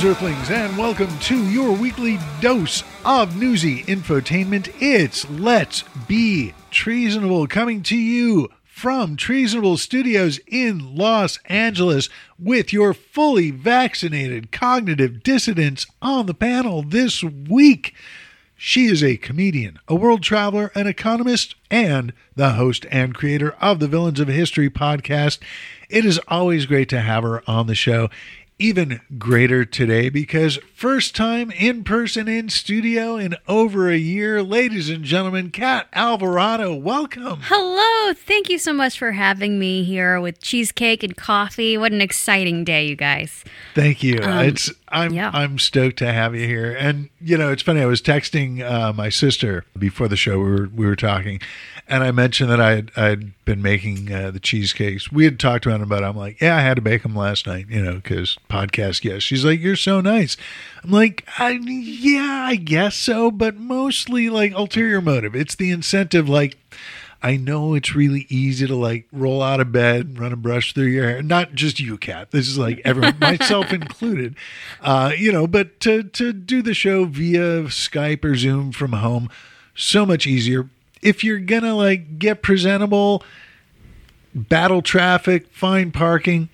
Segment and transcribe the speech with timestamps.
[0.00, 4.72] Greetings, Earthlings, and welcome to your weekly dose of newsy infotainment.
[4.80, 12.94] It's Let's Be Treasonable coming to you from Treasonable Studios in Los Angeles with your
[12.94, 17.94] fully vaccinated cognitive dissidents on the panel this week.
[18.56, 23.80] She is a comedian, a world traveler, an economist, and the host and creator of
[23.80, 25.38] the Villains of History podcast.
[25.88, 28.10] It is always great to have her on the show.
[28.60, 34.42] Even greater today because first time in person in studio in over a year.
[34.42, 37.40] Ladies and gentlemen, Kat Alvarado, welcome.
[37.44, 38.12] Hello.
[38.12, 41.78] Thank you so much for having me here with cheesecake and coffee.
[41.78, 43.44] What an exciting day, you guys.
[43.74, 44.18] Thank you.
[44.20, 45.30] it's I'm yeah.
[45.32, 46.76] I'm stoked to have you here.
[46.78, 47.80] And you know, it's funny.
[47.80, 50.38] I was texting uh, my sister before the show.
[50.38, 51.40] We were we were talking,
[51.90, 55.10] and I mentioned that I had I'd been making uh, the cheesecakes.
[55.10, 57.48] We had talked about them, but I'm like, yeah, I had to bake them last
[57.48, 57.66] night.
[57.68, 59.26] You know, because podcast guest.
[59.26, 60.36] She's like, you're so nice.
[60.84, 65.34] I'm like, I, yeah, I guess so, but mostly like ulterior motive.
[65.34, 66.56] It's the incentive, like.
[67.22, 70.86] I know it's really easy to like roll out of bed, run a brush through
[70.86, 71.22] your hair.
[71.22, 72.30] Not just you, Kat.
[72.30, 74.36] This is like everyone, myself included.
[74.80, 79.28] Uh, you know, but to to do the show via Skype or Zoom from home,
[79.74, 80.70] so much easier.
[81.02, 83.22] If you're gonna like get presentable,
[84.34, 86.48] battle traffic, find parking,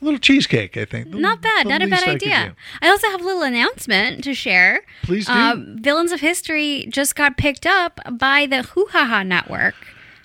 [0.00, 0.76] a little cheesecake.
[0.76, 1.66] I think Not bad.
[1.66, 2.56] The Not a bad I idea.
[2.80, 4.82] I also have a little announcement to share.
[5.02, 5.32] Please do.
[5.32, 9.74] Uh, Villains of History just got picked up by the WhoHaHa Network,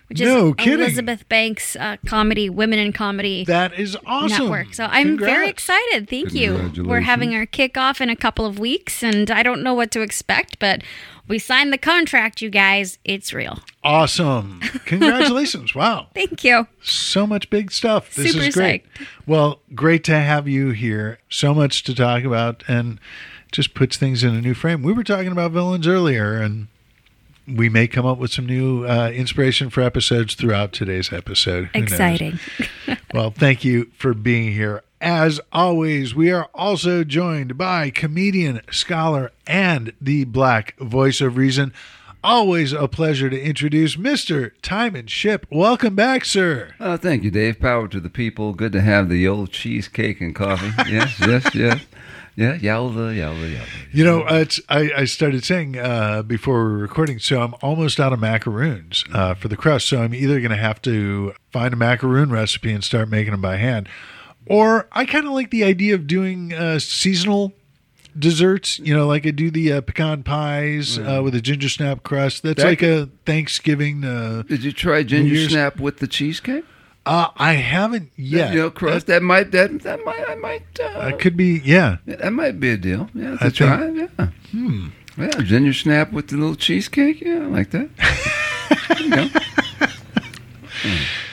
[0.07, 0.79] which No is kidding.
[0.79, 4.45] Elizabeth Banks' uh, comedy, Women in Comedy that is awesome.
[4.45, 4.73] Network.
[4.73, 6.09] So I'm very excited.
[6.09, 6.71] Thank you.
[6.85, 10.01] We're having our kickoff in a couple of weeks, and I don't know what to
[10.01, 10.83] expect, but
[11.27, 12.97] we signed the contract, you guys.
[13.03, 13.59] It's real.
[13.83, 14.59] Awesome.
[14.85, 15.73] Congratulations.
[15.73, 16.07] wow.
[16.13, 16.67] Thank you.
[16.83, 18.13] So much big stuff.
[18.15, 18.85] This Super is great.
[19.25, 21.19] Well, great to have you here.
[21.29, 22.99] So much to talk about and
[23.51, 24.83] just puts things in a new frame.
[24.83, 26.67] We were talking about villains earlier and
[27.47, 31.69] we may come up with some new uh, inspiration for episodes throughout today's episode.
[31.73, 31.79] Who?
[31.79, 32.39] Exciting.
[33.13, 34.83] Well, thank you for being here.
[35.05, 41.71] As always, we are also joined by comedian, scholar, and the Black Voice of Reason.
[42.23, 44.53] Always a pleasure to introduce Mr.
[44.63, 45.45] Timon Ship.
[45.51, 46.73] Welcome back, sir.
[46.79, 47.59] Oh, thank you, Dave.
[47.59, 48.53] Power to the people.
[48.53, 50.71] Good to have the old cheesecake and coffee.
[50.91, 51.81] Yes, yes, yes.
[52.35, 53.65] Yeah, yalla, yalla, yalla.
[53.91, 57.53] You know, uh, it's, I, I started saying uh, before we were recording, so I'm
[57.61, 59.87] almost out of macaroons uh, for the crust.
[59.87, 63.41] So I'm either going to have to find a macaroon recipe and start making them
[63.41, 63.87] by hand,
[64.45, 67.53] or I kind of like the idea of doing uh, seasonal
[68.17, 68.79] desserts.
[68.79, 72.43] You know, like I do the uh, pecan pies uh, with a ginger snap crust.
[72.43, 74.03] That's That like a Thanksgiving.
[74.03, 76.63] Uh, Did you try ginger Year's- snap with the cheesecake?
[77.05, 78.53] uh, I haven't yet.
[78.53, 79.05] You know, crust.
[79.07, 81.97] That, might that that might I might uh, That could be, yeah.
[82.07, 83.09] that might be a deal.
[83.13, 83.89] Yeah, I to try.
[83.89, 84.07] Yeah.
[84.51, 84.87] Hmm.
[85.17, 87.21] Yeah, ginger snap with the little cheesecake.
[87.21, 87.89] Yeah, I like that.
[88.89, 89.39] There you go.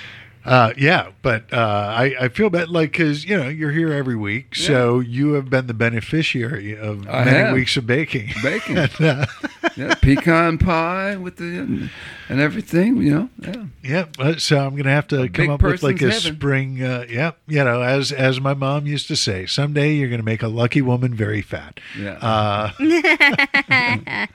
[0.44, 1.56] Uh, yeah, but uh,
[1.96, 5.48] I, I feel bad, like, because, you know, you're here every week, so you have
[5.48, 7.54] been the beneficiary of I many have.
[7.54, 8.30] weeks of baking.
[8.42, 8.76] Bacon.
[8.98, 9.26] And, uh,
[9.76, 11.88] Yeah, pecan pie with the
[12.28, 12.98] and everything.
[12.98, 13.28] You know.
[13.40, 13.64] Yeah.
[13.82, 16.34] yeah, but- so I'm going to have to come big up with like a heaven.
[16.36, 20.20] spring, uh, yeah, you know, as as my mom used to say, someday you're going
[20.20, 21.78] to make a lucky woman very fat.
[21.98, 22.72] Yeah.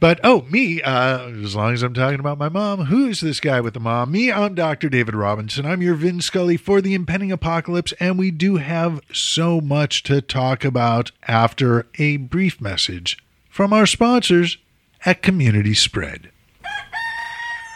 [0.00, 3.60] But oh, me, uh, as long as I'm talking about my mom, who's this guy
[3.60, 4.12] with the mom?
[4.12, 4.88] Me, I'm Dr.
[4.88, 5.66] David Robinson.
[5.66, 10.20] I'm your Vin Scully for the impending apocalypse, and we do have so much to
[10.20, 13.18] talk about after a brief message
[13.48, 14.58] from our sponsors
[15.04, 16.30] at Community Spread.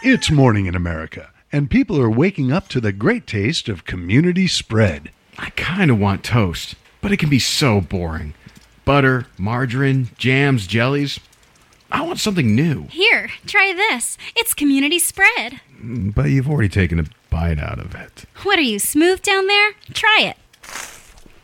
[0.05, 4.47] It's morning in America, and people are waking up to the great taste of Community
[4.47, 5.11] Spread.
[5.39, 8.35] I kind of want toast, but it can be so boring.
[8.85, 11.21] Butter, margarine, jams, jellies.
[11.93, 12.85] I want something new.
[12.91, 14.17] Here, try this.
[14.35, 15.61] It's community spread.
[15.79, 18.25] But you've already taken a bite out of it.
[18.45, 19.73] What are you, smooth down there?
[19.93, 20.37] Try it.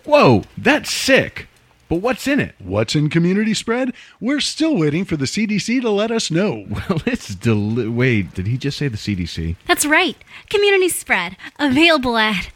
[0.05, 1.49] Whoa, that's sick.
[1.91, 2.55] But what's in it?
[2.59, 3.93] What's in Community Spread?
[4.21, 6.67] We're still waiting for the CDC to let us know.
[6.89, 9.57] Well, it's deli- Wait, did he just say the CDC?
[9.67, 10.17] That's right.
[10.49, 11.37] Community spread.
[11.59, 12.51] Available at.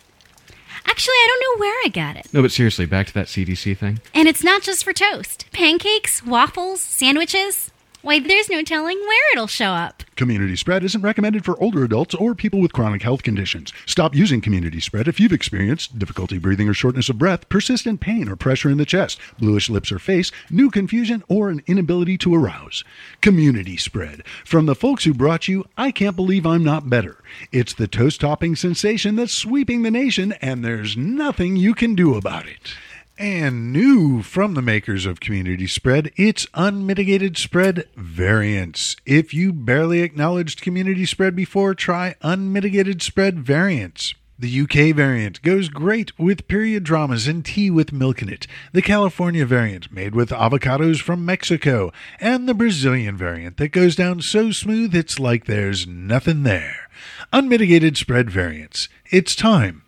[0.86, 2.32] Actually, I don't know where I got it.
[2.32, 4.00] No, but seriously, back to that CDC thing.
[4.14, 5.46] And it's not just for toast.
[5.52, 7.70] Pancakes, waffles, sandwiches.
[8.02, 10.02] Why, there's no telling where it'll show up.
[10.16, 13.72] Community Spread isn't recommended for older adults or people with chronic health conditions.
[13.86, 18.28] Stop using Community Spread if you've experienced difficulty breathing or shortness of breath, persistent pain
[18.28, 22.34] or pressure in the chest, bluish lips or face, new confusion, or an inability to
[22.34, 22.82] arouse.
[23.20, 24.26] Community Spread.
[24.44, 27.18] From the folks who brought you I Can't Believe I'm Not Better.
[27.52, 32.16] It's the toast topping sensation that's sweeping the nation, and there's nothing you can do
[32.16, 32.74] about it.
[33.18, 38.96] And new from the makers of Community Spread, it's Unmitigated Spread Variants.
[39.04, 44.14] If you barely acknowledged Community Spread before, try Unmitigated Spread Variants.
[44.38, 48.46] The UK variant goes great with period dramas and tea with milk in it.
[48.72, 51.92] The California variant, made with avocados from Mexico.
[52.18, 56.88] And the Brazilian variant that goes down so smooth it's like there's nothing there.
[57.32, 58.88] Unmitigated Spread Variants.
[59.10, 59.82] It's time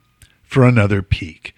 [0.45, 1.53] for another peek.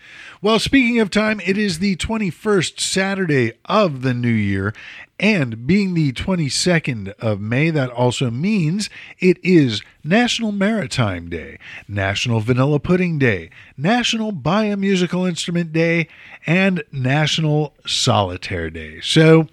[0.46, 4.72] Well, speaking of time, it is the 21st Saturday of the new year,
[5.18, 8.88] and being the 22nd of May, that also means
[9.18, 11.58] it is National Maritime Day,
[11.88, 16.06] National Vanilla Pudding Day, National Buy a Musical Instrument Day,
[16.46, 19.00] and National Solitaire Day.
[19.00, 19.48] So,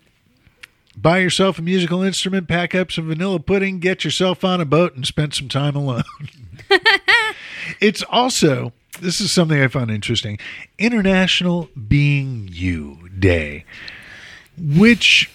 [0.95, 4.95] buy yourself a musical instrument, pack up some vanilla pudding, get yourself on a boat,
[4.95, 6.03] and spend some time alone.
[7.79, 10.39] it's also this is something I found interesting
[10.77, 13.65] International Being You Day,
[14.57, 15.31] which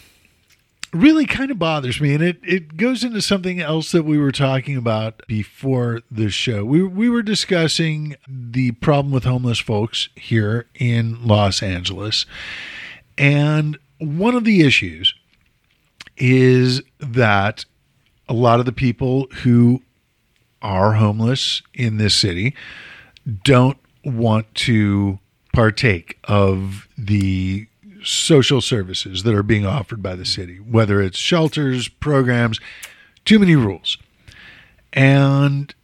[0.92, 2.14] really kind of bothers me.
[2.14, 6.64] And it, it goes into something else that we were talking about before the show.
[6.64, 12.26] We, we were discussing the problem with homeless folks here in Los Angeles.
[13.16, 15.14] And one of the issues
[16.16, 17.64] is that
[18.28, 19.82] a lot of the people who
[20.62, 22.54] are homeless in this city
[23.44, 25.18] don't want to
[25.52, 27.66] partake of the
[28.02, 32.60] social services that are being offered by the city, whether it's shelters, programs,
[33.24, 33.98] too many rules.
[34.92, 35.74] And,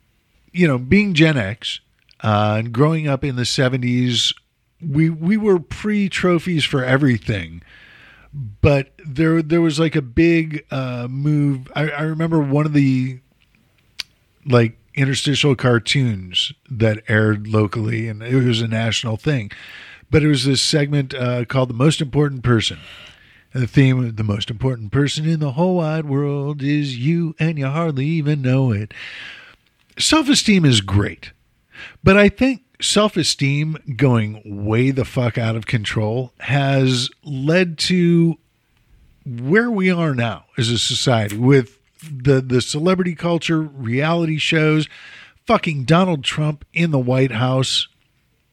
[0.53, 1.81] you know, being Gen X
[2.23, 4.35] uh, and growing up in the 70s,
[4.81, 7.63] we, we were pre trophies for everything.
[8.33, 11.71] But there, there was like a big uh, move.
[11.75, 13.21] I, I remember one of the
[14.47, 19.51] like interstitial cartoons that aired locally, and it was a national thing.
[20.11, 22.79] But it was this segment uh, called "The Most Important Person."
[23.53, 27.37] And the theme of the most important person in the whole wide world is you,
[27.39, 28.93] and you hardly even know it.
[29.97, 31.31] Self esteem is great,
[32.03, 38.39] but I think self esteem going way the fuck out of control has led to
[39.25, 41.79] where we are now as a society with
[42.11, 44.89] the the celebrity culture, reality shows,
[45.47, 47.89] fucking Donald Trump in the White House,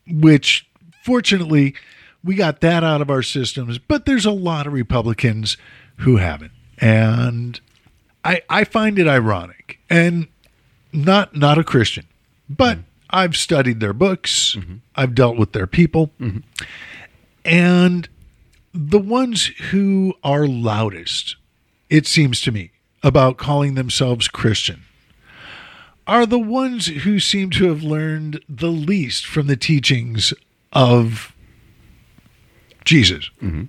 [0.07, 0.67] which
[1.03, 1.75] fortunately
[2.23, 5.57] we got that out of our systems, but there's a lot of Republicans
[5.97, 6.51] who haven't.
[6.77, 7.59] And
[8.23, 10.27] I I find it ironic and
[10.93, 12.05] not not a Christian,
[12.49, 14.75] but I've studied their books, mm-hmm.
[14.95, 16.11] I've dealt with their people.
[16.19, 16.39] Mm-hmm.
[17.43, 18.07] And
[18.73, 21.35] the ones who are loudest,
[21.89, 22.71] it seems to me,
[23.03, 24.83] about calling themselves Christian
[26.07, 30.33] are the ones who seem to have learned the least from the teachings
[30.73, 31.33] of
[32.83, 33.29] Jesus.
[33.41, 33.65] Mm-hmm.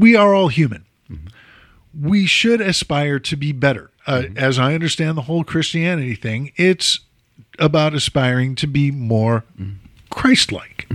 [0.00, 0.84] We are all human.
[1.10, 2.06] Mm-hmm.
[2.06, 3.90] We should aspire to be better.
[4.06, 4.38] Uh, mm-hmm.
[4.38, 7.00] As I understand the whole Christianity thing, it's
[7.58, 9.44] about aspiring to be more
[10.10, 10.86] Christ like.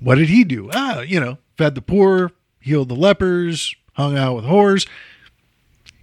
[0.00, 0.70] What did he do?
[0.72, 4.88] Ah, you know, fed the poor, healed the lepers, hung out with whores.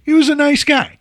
[0.08, 1.00] He was a nice guy.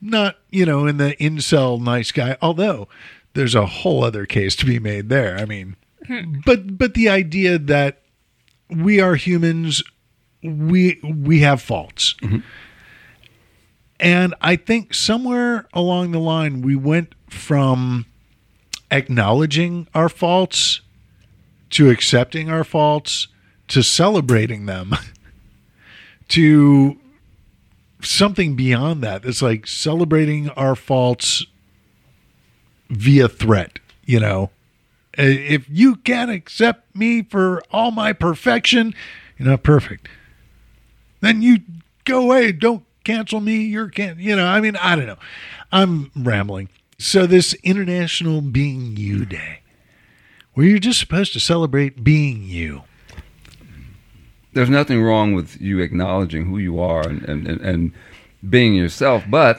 [0.00, 2.88] Not, you know, in the incel nice guy, although
[3.34, 5.36] there's a whole other case to be made there.
[5.36, 5.76] I mean,
[6.06, 6.36] hmm.
[6.42, 8.00] but but the idea that
[8.70, 9.82] we are humans,
[10.42, 12.14] we we have faults.
[12.22, 12.38] Mm-hmm.
[14.00, 18.06] And I think somewhere along the line we went from
[18.90, 20.80] acknowledging our faults
[21.68, 23.28] to accepting our faults
[23.68, 24.94] to celebrating them
[26.28, 26.98] to
[28.04, 29.24] something beyond that.
[29.24, 31.44] It's like celebrating our faults
[32.90, 34.50] via threat, you know.
[35.18, 38.94] Uh, If you can't accept me for all my perfection,
[39.38, 40.08] you're not perfect.
[41.20, 41.58] Then you
[42.04, 42.52] go away.
[42.52, 43.62] Don't cancel me.
[43.62, 45.18] You're can you know, I mean, I don't know.
[45.72, 46.68] I'm rambling.
[46.98, 49.60] So this International Being You Day,
[50.54, 52.82] where you're just supposed to celebrate being you.
[54.54, 57.92] There's nothing wrong with you acknowledging who you are and, and, and,
[58.48, 59.24] being yourself.
[59.28, 59.58] But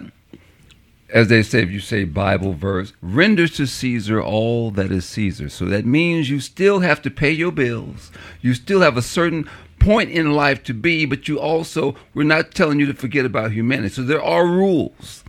[1.10, 5.50] as they say, if you say Bible verse, render to Caesar all that is Caesar.
[5.50, 8.12] So that means you still have to pay your bills.
[8.42, 9.50] You still have a certain
[9.80, 13.52] point in life to be, but you also, we're not telling you to forget about
[13.52, 13.90] humanity.
[13.90, 15.24] So there are rules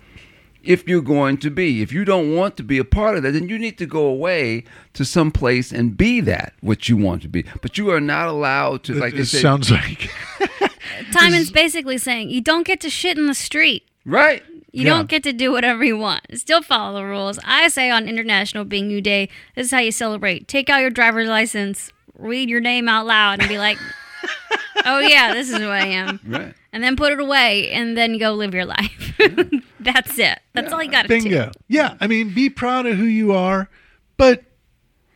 [0.67, 1.83] if you're going to be.
[1.83, 4.07] If you don't want to be a part of that, then you need to go
[4.07, 7.45] away to some place and be that what you want to be.
[7.63, 10.11] But you are not allowed to, like it they say, sounds like
[11.13, 13.85] Timon's basically saying you don't get to shit in the street.
[14.05, 14.43] right?
[14.73, 14.91] You Yeah.
[14.91, 16.23] don't get to do whatever you want.
[16.35, 17.39] Still follow the rules.
[17.45, 20.49] I say on International Being You Day, this is how you celebrate.
[20.49, 23.79] Take out your driver's license, read your name out loud and be like,
[24.85, 26.55] "Oh yeah, this is who I am," Right.
[26.73, 29.19] and then put it away, and then go live your life.
[29.81, 30.39] That's it.
[30.53, 31.23] That's all you got to do.
[31.23, 31.53] Bingo.
[31.69, 33.69] Yeah, I mean, be proud of who you are,
[34.17, 34.43] but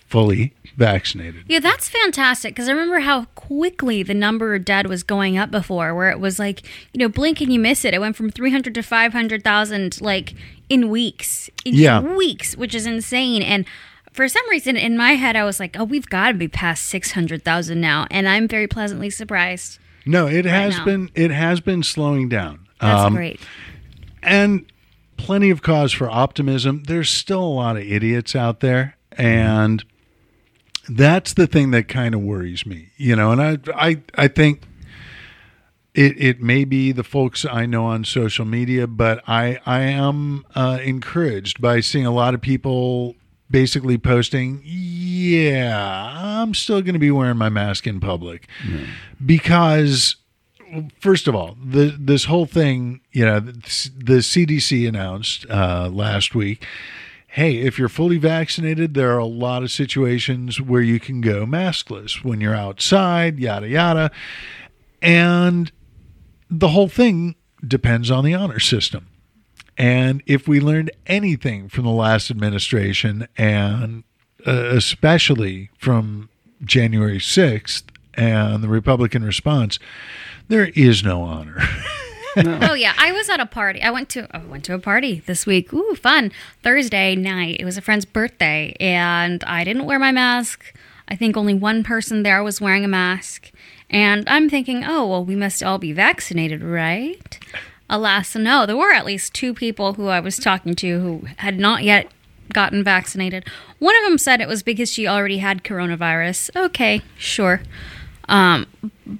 [0.07, 1.43] fully vaccinated.
[1.47, 5.51] Yeah, that's fantastic because I remember how quickly the number of dead was going up
[5.51, 6.63] before, where it was like,
[6.93, 7.93] you know, blink and you miss it.
[7.93, 10.33] It went from 300 to 500,000 like
[10.67, 11.49] in weeks.
[11.63, 11.99] In Yeah.
[12.01, 13.41] weeks, which is insane.
[13.43, 13.65] And
[14.19, 16.83] for some reason in my head, I was like, oh, we've got to be past
[16.87, 18.05] 600,000 now.
[18.11, 19.79] And I'm very pleasantly surprised.
[20.05, 20.83] No, it has now.
[20.83, 22.67] been it has been slowing down.
[22.81, 23.39] That's Um, great.
[24.21, 24.65] and
[25.15, 26.83] plenty of cause for optimism.
[26.83, 29.85] There's still a lot of idiots out there, and
[30.89, 33.31] that's the thing that kind of worries me, you know.
[33.31, 34.63] And I, I, I think
[35.93, 40.43] it it may be the folks I know on social media, but I I am
[40.55, 43.15] uh, encouraged by seeing a lot of people
[43.49, 48.47] basically posting, yeah, I'm still going to be wearing my mask in public
[49.25, 50.15] because
[50.99, 56.35] first of all, the this whole thing, you know, the, the CDC announced uh, last
[56.35, 56.65] week.
[57.31, 61.45] Hey, if you're fully vaccinated, there are a lot of situations where you can go
[61.45, 64.11] maskless when you're outside, yada yada,
[65.01, 65.71] and
[66.49, 69.07] the whole thing depends on the honor system.
[69.79, 74.03] And if we learned anything from the last administration, and
[74.45, 76.29] uh, especially from
[76.63, 77.83] January 6th
[78.13, 79.79] and the Republican response,
[80.49, 81.61] there is no honor.
[82.37, 83.81] Oh yeah, I was at a party.
[83.81, 85.73] I went to I went to a party this week.
[85.73, 86.31] Ooh, fun.
[86.61, 87.57] Thursday night.
[87.59, 90.73] It was a friend's birthday and I didn't wear my mask.
[91.07, 93.51] I think only one person there was wearing a mask.
[93.89, 97.39] And I'm thinking, "Oh, well, we must all be vaccinated, right?"
[97.89, 98.65] Alas, no.
[98.65, 102.11] There were at least two people who I was talking to who had not yet
[102.53, 103.47] gotten vaccinated.
[103.79, 106.55] One of them said it was because she already had coronavirus.
[106.55, 107.61] Okay, sure.
[108.27, 108.67] Um,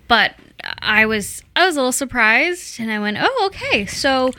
[0.07, 0.35] but
[0.81, 4.31] I was I was a little surprised, and I went, "Oh, okay, so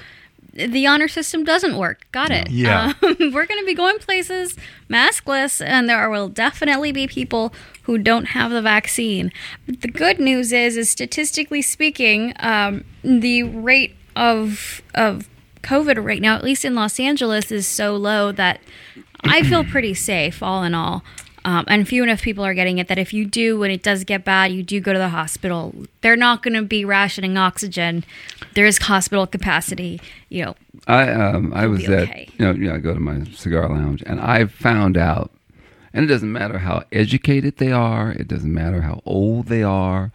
[0.52, 2.06] the honor system doesn't work.
[2.12, 2.50] Got it.
[2.50, 2.92] Yeah.
[3.02, 4.56] Um, we're going to be going places
[4.88, 9.32] maskless, and there will definitely be people who don't have the vaccine.
[9.66, 15.28] But the good news is, is statistically speaking, um, the rate of of
[15.62, 18.60] COVID right now, at least in Los Angeles, is so low that
[19.24, 21.02] I feel pretty safe, all in all.
[21.42, 24.04] Um, and few enough people are getting it that if you do, when it does
[24.04, 25.74] get bad, you do go to the hospital.
[26.02, 28.04] They're not going to be rationing oxygen.
[28.54, 30.02] There is hospital capacity.
[30.28, 30.54] You know,
[30.86, 32.28] I um I was at okay.
[32.38, 35.30] you know yeah I go to my cigar lounge and I found out,
[35.94, 40.12] and it doesn't matter how educated they are, it doesn't matter how old they are,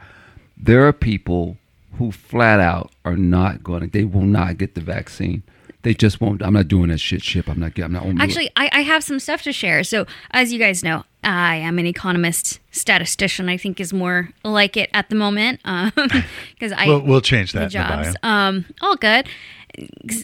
[0.55, 1.57] there are people
[1.97, 5.43] who flat out are not going to they will not get the vaccine.
[5.81, 6.41] They just won't.
[6.41, 7.21] I'm not doing that shit.
[7.21, 7.47] Ship.
[7.47, 7.77] I'm not.
[7.77, 8.03] I'm not.
[8.03, 9.83] I'm Actually, I, I have some stuff to share.
[9.83, 13.49] So, as you guys know, I am an economist, statistician.
[13.49, 17.59] I think is more like it at the moment because I we'll, we'll change that
[17.59, 18.15] in the jobs.
[18.23, 19.27] Um, all good.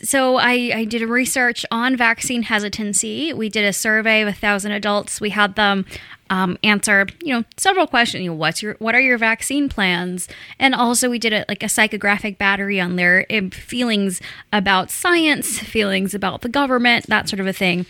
[0.04, 3.34] So I, I did a research on vaccine hesitancy.
[3.34, 5.20] We did a survey of a thousand adults.
[5.20, 5.86] We had them
[6.31, 8.23] um, answer, you know, several questions.
[8.23, 10.29] You know, what's your what are your vaccine plans?
[10.57, 14.21] And also we did a, like a psychographic battery on their um, feelings
[14.51, 17.85] about science, feelings about the government, that sort of a thing.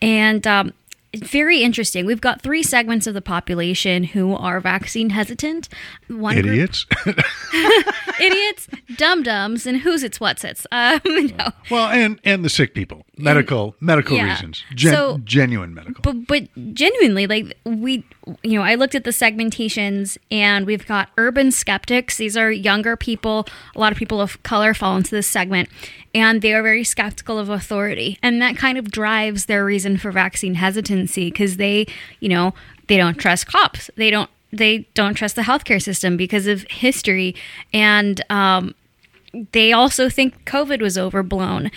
[0.00, 0.72] And um,
[1.16, 2.06] very interesting.
[2.06, 5.68] We've got three segments of the population who are vaccine hesitant.
[6.08, 6.86] One group- Idiots.
[8.20, 10.66] idiots, dum dums, and who's it's what's it's.
[10.72, 11.50] Um, no.
[11.70, 14.30] well, and and the sick people, medical medical yeah.
[14.30, 16.00] reasons, Gen- So- genuine medical.
[16.02, 18.04] But but genuinely, like we,
[18.42, 22.16] you know, I looked at the segmentations, and we've got urban skeptics.
[22.16, 23.46] These are younger people.
[23.74, 25.68] A lot of people of color fall into this segment,
[26.14, 30.10] and they are very skeptical of authority, and that kind of drives their reason for
[30.10, 31.86] vaccine hesitancy because they,
[32.20, 32.54] you know,
[32.88, 33.90] they don't trust cops.
[33.96, 34.30] They don't.
[34.54, 37.34] They don't trust the healthcare system because of history,
[37.72, 38.74] and um,
[39.52, 41.70] they also think COVID was overblown.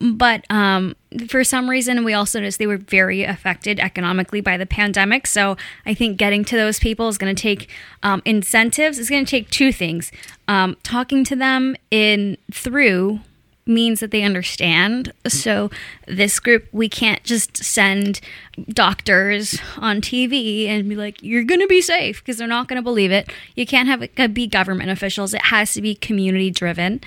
[0.00, 0.94] But um,
[1.28, 5.26] for some reason, we also noticed they were very affected economically by the pandemic.
[5.26, 7.68] So I think getting to those people is going to take
[8.04, 8.98] um, incentives.
[8.98, 10.12] It's going to take two things:
[10.46, 13.20] um, talking to them in through
[13.66, 15.12] means that they understand.
[15.26, 15.70] So
[16.06, 18.20] this group, we can't just send
[18.68, 22.76] doctors on TV and be like, "You're going to be safe," because they're not going
[22.76, 23.32] to believe it.
[23.54, 25.34] You can't have it be government officials.
[25.34, 27.00] It has to be community driven.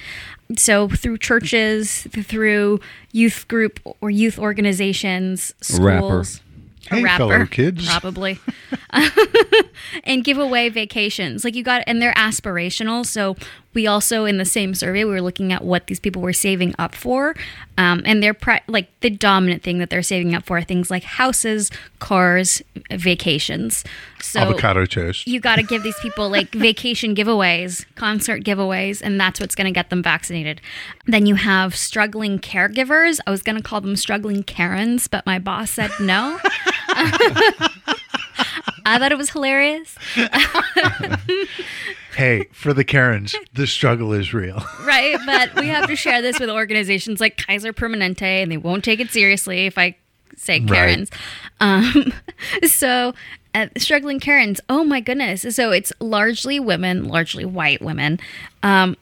[0.55, 2.79] So through churches, through
[3.11, 6.23] youth group or youth organizations, rapper.
[6.23, 6.41] schools.
[6.89, 7.85] Hey, a rapper, fellow kids.
[7.85, 8.39] probably,
[10.05, 11.43] and give away vacations.
[11.43, 13.05] Like you got, and they're aspirational.
[13.05, 13.35] So
[13.77, 16.73] we also in the same survey we were looking at what these people were saving
[16.79, 17.35] up for,
[17.77, 20.89] um, and they're pri- like the dominant thing that they're saving up for are things
[20.89, 21.69] like houses,
[21.99, 23.83] cars, vacations.
[24.19, 25.27] So Avocado toast.
[25.27, 29.65] you got to give these people like vacation giveaways, concert giveaways, and that's what's going
[29.65, 30.59] to get them vaccinated.
[31.05, 33.19] Then you have struggling caregivers.
[33.27, 36.39] I was going to call them struggling Karens, but my boss said no.
[38.85, 39.95] I thought it was hilarious.
[42.15, 44.63] hey, for the Karens, the struggle is real.
[44.83, 45.17] right?
[45.25, 48.99] But we have to share this with organizations like Kaiser Permanente, and they won't take
[48.99, 49.95] it seriously if I
[50.35, 50.69] say Right.
[50.69, 51.09] Karens.
[51.59, 52.13] Um,
[52.67, 53.13] so,
[53.53, 55.45] uh, struggling Karens, oh my goodness.
[55.55, 58.19] So, it's largely women, largely white women.
[58.63, 58.95] Um,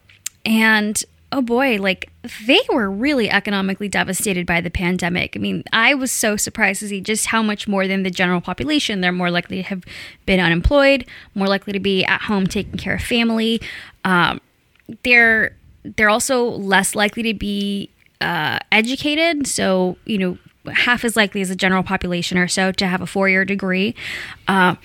[0.45, 1.01] and
[1.35, 2.09] oh boy, like
[2.47, 5.35] they were really economically devastated by the pandemic.
[5.35, 8.39] I mean, I was so surprised to see just how much more than the general
[8.39, 9.83] population they're more likely to have
[10.25, 13.61] been unemployed, more likely to be at home taking care of family.
[14.05, 14.39] Um,
[15.03, 17.89] they're they're also less likely to be
[18.21, 19.45] uh, educated.
[19.45, 20.37] So you know,
[20.71, 23.93] half as likely as the general population or so to have a four year degree.
[24.47, 24.75] Uh,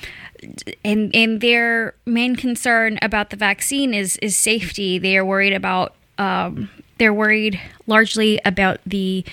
[0.85, 4.99] and and their main concern about the vaccine is is safety.
[4.99, 9.25] They are worried about um, they're worried largely about the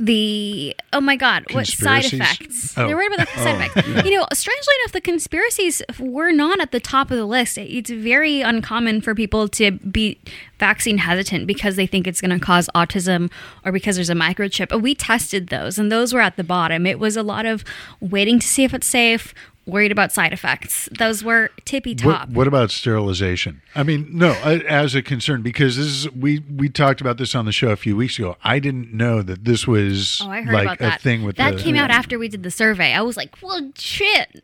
[0.00, 2.78] the oh my god what side effects?
[2.78, 2.86] Oh.
[2.86, 4.04] they're worried about the side effects.
[4.04, 7.58] You know strangely enough the conspiracies were not at the top of the list.
[7.58, 10.20] It's very uncommon for people to be
[10.60, 13.28] vaccine hesitant because they think it's going to cause autism
[13.64, 16.86] or because there's a microchip But we tested those and those were at the bottom.
[16.86, 17.64] It was a lot of
[18.00, 19.34] waiting to see if it's safe
[19.68, 23.60] worried about side effects those were tippy top What, what about sterilization?
[23.74, 27.44] I mean, no, as a concern because this is we we talked about this on
[27.44, 28.36] the show a few weeks ago.
[28.42, 31.00] I didn't know that this was Oh, I heard like about a that.
[31.02, 32.92] thing with that the, came out after we did the survey.
[32.94, 34.42] I was like, "Well, shit."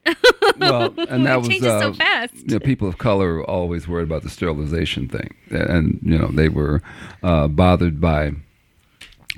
[0.59, 2.35] well, and that It was changes so uh, fast.
[2.35, 6.29] You know, people of color are always worried about the sterilization thing, and you know
[6.29, 6.83] they were
[7.23, 8.33] uh, bothered by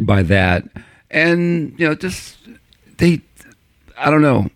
[0.01, 0.65] by that,
[1.11, 2.37] and you know just
[2.99, 3.23] they,
[3.97, 4.51] I don't know.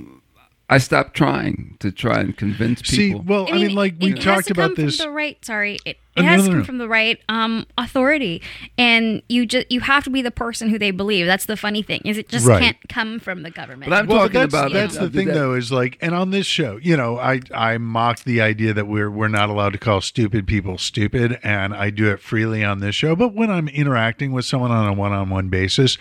[0.73, 3.23] I stopped trying to try and convince See, people.
[3.27, 4.99] well, I mean, like we it has talked to about come from this.
[4.99, 5.45] the right.
[5.45, 8.43] Sorry, it, Oh, it has to come from the right um, authority,
[8.77, 11.25] and you just you have to be the person who they believe.
[11.27, 12.61] That's the funny thing is it just Right.
[12.63, 13.89] can't come from the government.
[13.91, 16.31] But I'm well, talking that's, about that's the thing that- though is like, and on
[16.31, 19.79] this show, you know, I I mock the idea that we're we're not allowed to
[19.79, 23.15] call stupid people stupid, and I do it freely on this show.
[23.17, 25.97] But when I'm interacting with someone on a one-on-one basis,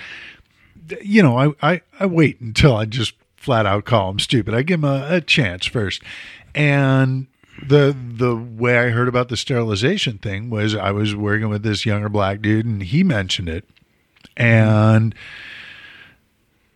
[1.01, 3.13] you know, I I, I wait until I just
[3.49, 4.53] flat out call them stupid.
[4.53, 6.03] I give them a, a chance first,
[6.53, 7.25] and
[7.67, 11.83] the the way I heard about the sterilization thing was I was working with this
[11.83, 13.67] younger black dude, and he mentioned it,
[14.37, 15.15] and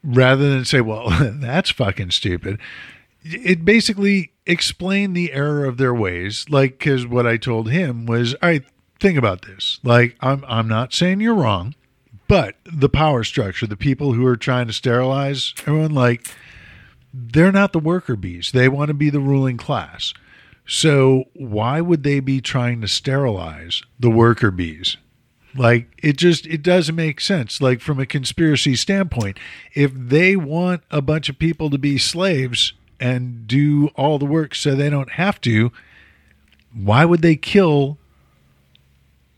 [0.03, 2.59] rather than say, well, that's fucking stupid,
[3.23, 6.45] it basically explained the error of their ways.
[6.49, 8.63] Like, because what I told him was, all right,
[8.99, 9.79] think about this.
[9.83, 11.75] Like, I'm, I'm not saying you're wrong,
[12.27, 16.27] but the power structure, the people who are trying to sterilize everyone, like,
[17.13, 18.51] they're not the worker bees.
[18.53, 20.13] They want to be the ruling class.
[20.65, 24.97] So why would they be trying to sterilize the worker bees?
[25.55, 27.61] Like it just it doesn't make sense.
[27.61, 29.37] Like from a conspiracy standpoint,
[29.75, 34.55] if they want a bunch of people to be slaves and do all the work
[34.55, 35.71] so they don't have to,
[36.73, 37.99] why would they kill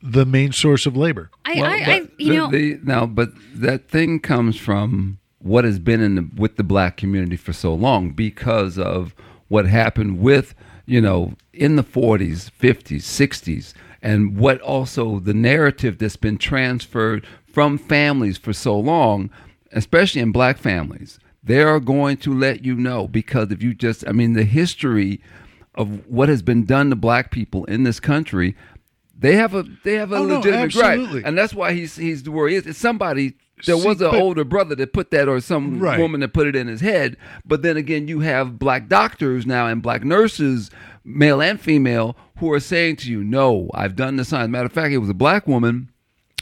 [0.01, 1.31] the main source of labor?
[1.43, 5.63] I, Well, I, I you the- know, the- now, but that thing comes from what
[5.63, 9.13] has been in the, with the black community for so long because of
[9.47, 10.55] what happened with
[10.87, 17.25] you know in the 40s 50s 60s and what also the narrative that's been transferred
[17.45, 19.29] from families for so long
[19.71, 21.19] especially in black families.
[21.43, 25.21] They are going to let you know because if you just i mean the history
[25.75, 28.55] of what has been done to black people in this country
[29.17, 31.21] they have a they have a Oh, legitimate absolutely.
[31.21, 32.65] right and that's why he's he's the where he is.
[32.65, 35.99] It's somebody there See, was an but- older brother that put that or some Right.
[35.99, 37.15] woman that put it in his head
[37.45, 40.69] but then again you have black doctors now and black nurses
[41.05, 44.73] male and female who are saying to you no i've done the science matter of
[44.73, 45.89] fact it was a black woman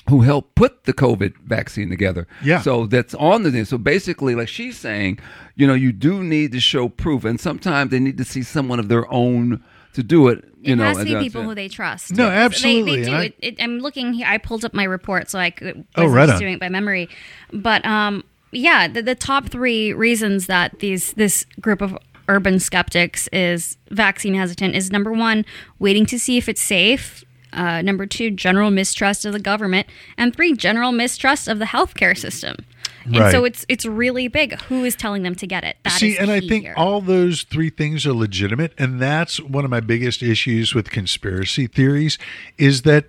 [0.09, 2.27] who helped put the COVID vaccine together.
[2.43, 2.59] Yeah.
[2.59, 3.63] So that's on the thing.
[3.63, 5.17] So basically, like she's saying,
[5.55, 8.79] you know, you do need to show proof, and sometimes they need to see someone
[8.81, 9.63] of their own
[9.93, 10.43] to do it.
[10.61, 11.47] You it know, has to be people said.
[11.47, 12.11] who they trust.
[12.13, 13.13] No, They- absolutely, They, and do.
[13.15, 14.27] I- it, it, I'm looking here.
[14.27, 15.85] I pulled up my report, so I could.
[15.95, 16.39] Oh, wasn't right just on.
[16.39, 17.09] doing it by memory,
[17.51, 21.97] but um, yeah, the, the top three reasons that these this group of
[22.29, 25.45] urban skeptics is vaccine hesitant is number one,
[25.79, 27.23] waiting to see if it's safe.
[27.51, 29.85] Uh, number two, general mistrust of the government,
[30.17, 32.55] and three, general mistrust of the healthcare system.
[33.05, 33.31] And Right.
[33.31, 34.59] so it's it's really big.
[34.63, 35.77] Who is telling them to get it?
[35.83, 36.73] That See, is and I think here.
[36.77, 41.67] all those three things are legitimate, and that's one of my biggest issues with conspiracy
[41.67, 42.17] theories
[42.57, 43.05] is that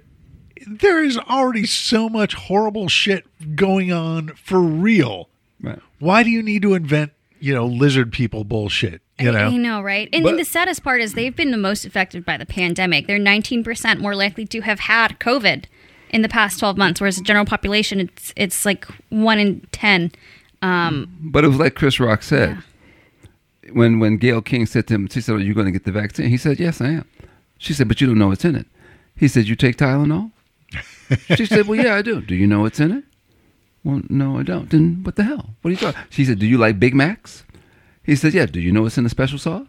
[0.67, 5.29] there is already so much horrible shit going on for real.
[5.61, 5.79] Right.
[5.99, 9.01] Why do you need to invent, you know, lizard people bullshit?
[9.19, 10.09] You I, I know, know, right?
[10.13, 13.07] And, But- and the saddest part is they've been the most affected by the pandemic.
[13.07, 15.65] They're 19% more likely to have had COVID
[16.15, 20.13] in the past 12 months, whereas the general population, it's it's like one in 10.
[20.63, 22.59] Um, But it was like Chris Rock said
[23.73, 25.93] when when Gayle King said to him, she said, "Are you going to get the
[25.93, 27.05] vaccine?" He said, "Yes, I am."
[27.59, 28.67] She said, "But you don't know what's in it."
[29.17, 30.31] He said, "You take Tylenol."
[31.37, 32.21] she said, "Well, yeah, I do.
[32.21, 33.05] Do you know what's in it?"
[33.85, 34.69] Well, no, I don't.
[34.71, 35.51] Then what the hell?
[35.61, 36.01] What are you talking?
[36.11, 37.45] She said, "Do you like Big Macs?"
[38.03, 39.67] He said, "Yeah." Do you know what's in the special sauce?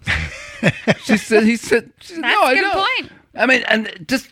[1.08, 3.12] she said, "He said, she said That's no, a I good don't." point.
[3.38, 4.30] I mean, and just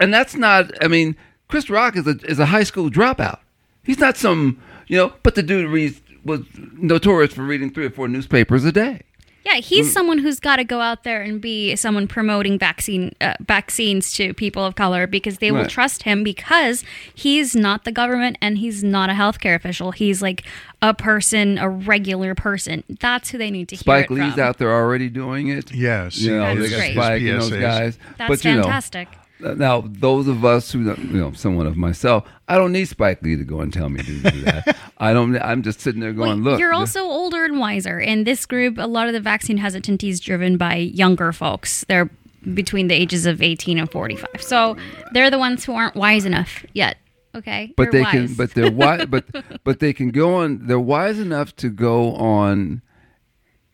[0.00, 0.70] and that's not.
[0.82, 1.14] I mean,
[1.48, 3.38] Chris Rock is a is a high school dropout.
[3.84, 5.12] He's not some you know.
[5.22, 6.40] But the dude reads was
[6.74, 9.02] notorious for reading three or four newspapers a day.
[9.46, 9.92] yeah, he's Mm.
[9.94, 14.34] someone who's got to go out there and be someone promoting vaccine uh, vaccines to
[14.34, 16.84] people of color because they will trust him because
[17.14, 19.92] he's not the government and he's not a healthcare official.
[19.92, 20.44] He's like
[20.82, 22.84] a person, a regular person.
[23.00, 24.42] That's who they need to Spike hear it Lee's from.
[24.42, 25.72] out there already doing it.
[25.72, 26.18] Yes.
[26.18, 26.92] you know That's they got great.
[26.92, 27.60] Spike and those PSAs.
[27.62, 27.98] guys.
[28.18, 29.08] That's but you know, fantastic.
[29.40, 33.36] Now, those of us who, you know, someone of myself, I don't need Spike Lee
[33.36, 34.76] to go and tell me to do that.
[34.98, 35.36] I don't.
[35.40, 37.98] I'm just sitting there going, Well, "Look, you're also older and wiser.
[37.98, 41.84] In this group, a lot of the vaccine hesitancy is driven by younger folks.
[41.88, 42.10] They're
[42.54, 44.42] between the ages of 18 and 45.
[44.42, 44.76] So
[45.12, 46.96] they're the ones who aren't wise enough yet.
[47.34, 49.24] Okay, but they can, but they're wise, but
[49.64, 50.66] but they can go on.
[50.66, 52.82] They're wise enough to go on.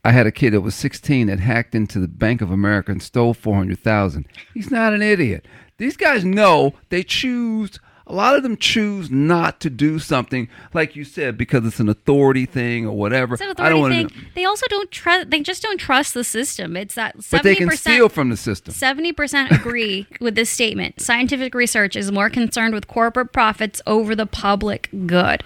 [0.07, 3.03] I had a kid that was 16 that hacked into the Bank of America and
[3.03, 4.25] stole 400,000.
[4.55, 5.49] He's not an idiot.
[5.79, 7.81] These guys know they choose.
[8.07, 11.88] A lot of them choose not to do something, like you said, because it's an
[11.88, 13.35] authority thing or whatever.
[13.35, 14.09] It's an I don't authority thing.
[14.11, 14.35] to.
[14.37, 15.31] They also don't trust.
[15.31, 16.77] They just don't trust the system.
[16.77, 17.31] It's that 70%.
[17.33, 18.75] But they can steal from the system.
[18.75, 21.01] 70% agree with this statement.
[21.01, 25.42] Scientific research is more concerned with corporate profits over the public good.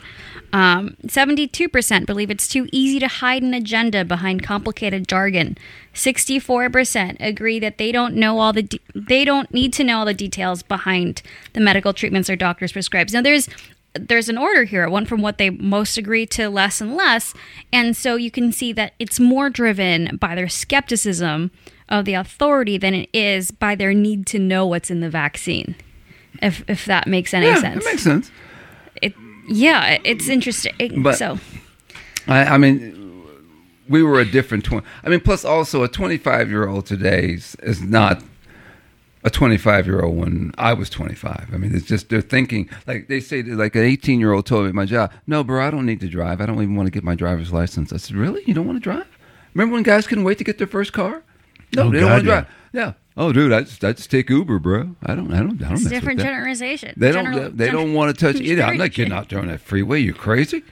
[0.52, 5.56] Um, 72% believe it's too easy to hide an agenda behind complicated jargon.
[5.94, 10.04] 64% agree that they don't know all the de- they don't need to know all
[10.04, 13.10] the details behind the medical treatments their doctors prescribe.
[13.10, 13.48] Now there's
[13.94, 14.84] there's an order here.
[14.84, 17.34] It went from what they most agree to less and less.
[17.72, 21.50] And so you can see that it's more driven by their skepticism
[21.88, 25.74] of the authority than it is by their need to know what's in the vaccine.
[26.40, 27.84] If if that makes any yeah, sense.
[27.84, 28.30] it makes sense.
[29.50, 31.02] It, yeah, it's interesting.
[31.02, 31.38] But- so
[32.26, 33.24] I, I mean,
[33.88, 34.86] we were a different twenty.
[35.04, 38.22] I mean, plus also a twenty-five-year-old today is, is not
[39.24, 41.48] a twenty-five-year-old when I was twenty-five.
[41.52, 43.42] I mean, it's just they're thinking like they say.
[43.42, 46.40] Like an eighteen-year-old told me my job, "No, bro, I don't need to drive.
[46.40, 48.42] I don't even want to get my driver's license." I said, "Really?
[48.46, 49.06] You don't want to drive?
[49.54, 51.22] Remember when guys couldn't wait to get their first car?
[51.74, 52.40] No, Oh, they don't want to yeah.
[52.42, 52.46] drive.
[52.72, 52.92] Yeah.
[53.16, 54.94] Oh, dude, I just I just take Uber, bro.
[55.04, 56.32] I don't I don't I don't it's mess different with that.
[56.32, 56.94] generalization.
[56.96, 57.24] They don't.
[57.24, 58.60] General- they don't want to touch it.
[58.60, 60.00] I'm not getting out there on that freeway.
[60.00, 60.62] You crazy?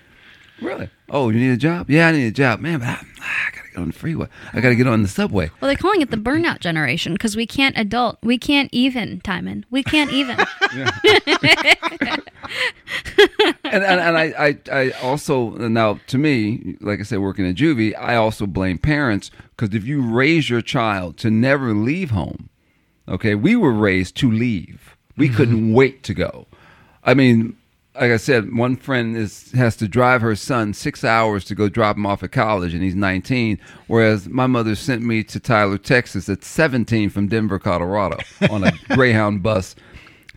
[0.63, 0.89] Really?
[1.11, 1.91] Oh, you need a job?
[1.91, 2.79] Yeah, I need a job, man.
[2.81, 4.29] But I, I gotta on the freeway.
[4.53, 5.51] I gotta get on the subway.
[5.61, 8.19] Well, they're calling it the burnout generation because we can't adult.
[8.23, 9.65] We can't even, Timon.
[9.71, 10.39] We can't even.
[13.71, 17.57] And and, and I, I I also now to me, like I said, working at
[17.57, 22.49] juvie, I also blame parents because if you raise your child to never leave home,
[23.07, 24.97] okay, we were raised to leave.
[25.17, 25.37] We mm-hmm.
[25.37, 26.47] couldn't wait to go.
[27.05, 27.58] I mean,
[28.01, 31.69] like I said, one friend is has to drive her son six hours to go
[31.69, 33.59] drop him off at college, and he's 19.
[33.87, 38.19] Whereas my mother sent me to Tyler, Texas, at 17 from Denver, Colorado,
[38.51, 39.75] on a Greyhound bus.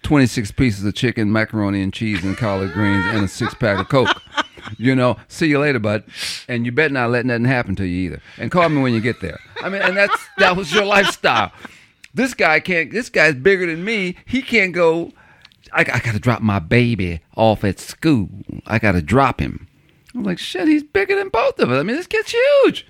[0.04, 3.88] 26 pieces of chicken, macaroni and cheese, and collard greens, and a six pack of
[3.88, 4.10] Coke.
[4.78, 6.04] You know, see you later, bud.
[6.48, 8.22] And you better not let nothing happen to you either.
[8.38, 9.40] And call me when you get there.
[9.62, 11.52] I mean, and that's that was your lifestyle.
[12.14, 12.92] This guy can't.
[12.92, 14.18] This guy's bigger than me.
[14.26, 15.12] He can't go.
[15.74, 18.30] I, I got to drop my baby off at school.
[18.68, 19.68] I got to drop him.
[20.14, 20.68] I'm like, shit.
[20.68, 21.80] He's bigger than both of us.
[21.80, 22.86] I mean, this kid's huge.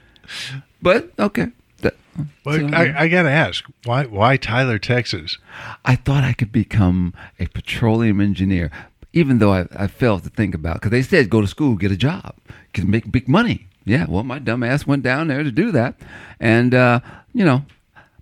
[0.82, 1.48] But okay.
[1.82, 1.96] That-
[2.44, 5.38] But so- I, I got to ask, why why Tyler, Texas?
[5.86, 8.72] I thought I could become a petroleum engineer,
[9.14, 11.92] even though I, I failed to think about because they said go to school, get
[11.92, 12.36] a job,
[12.74, 13.68] can make big money.
[13.86, 15.96] Yeah, well, my dumb ass went down there to do that,
[16.40, 17.00] and uh,
[17.34, 17.64] you know,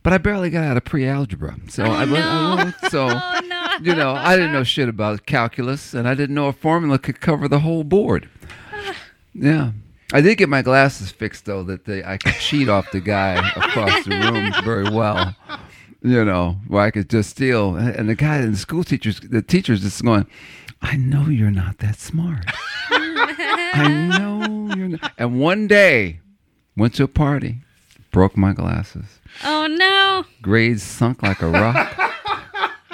[0.03, 2.15] but I barely got out of pre-algebra, so I, no.
[2.83, 3.48] I so Oh, no.
[3.81, 7.21] You know I didn't know shit about calculus, and I didn't know a formula could
[7.21, 8.29] cover the whole board.
[9.33, 9.71] Yeah.
[10.11, 13.35] I did get my glasses fixed though that they I could cheat off the guy
[13.55, 15.35] across the room very well.
[16.01, 19.41] You know, where I could just steal and the guy and the school teachers the
[19.41, 20.25] teachers just going,
[20.81, 22.45] I know you're not that smart.
[22.89, 26.21] I know you're not and one day
[26.75, 27.57] went to a party,
[28.11, 29.19] broke my glasses.
[29.43, 30.25] Oh no!
[30.41, 32.08] Grades sunk like a rock.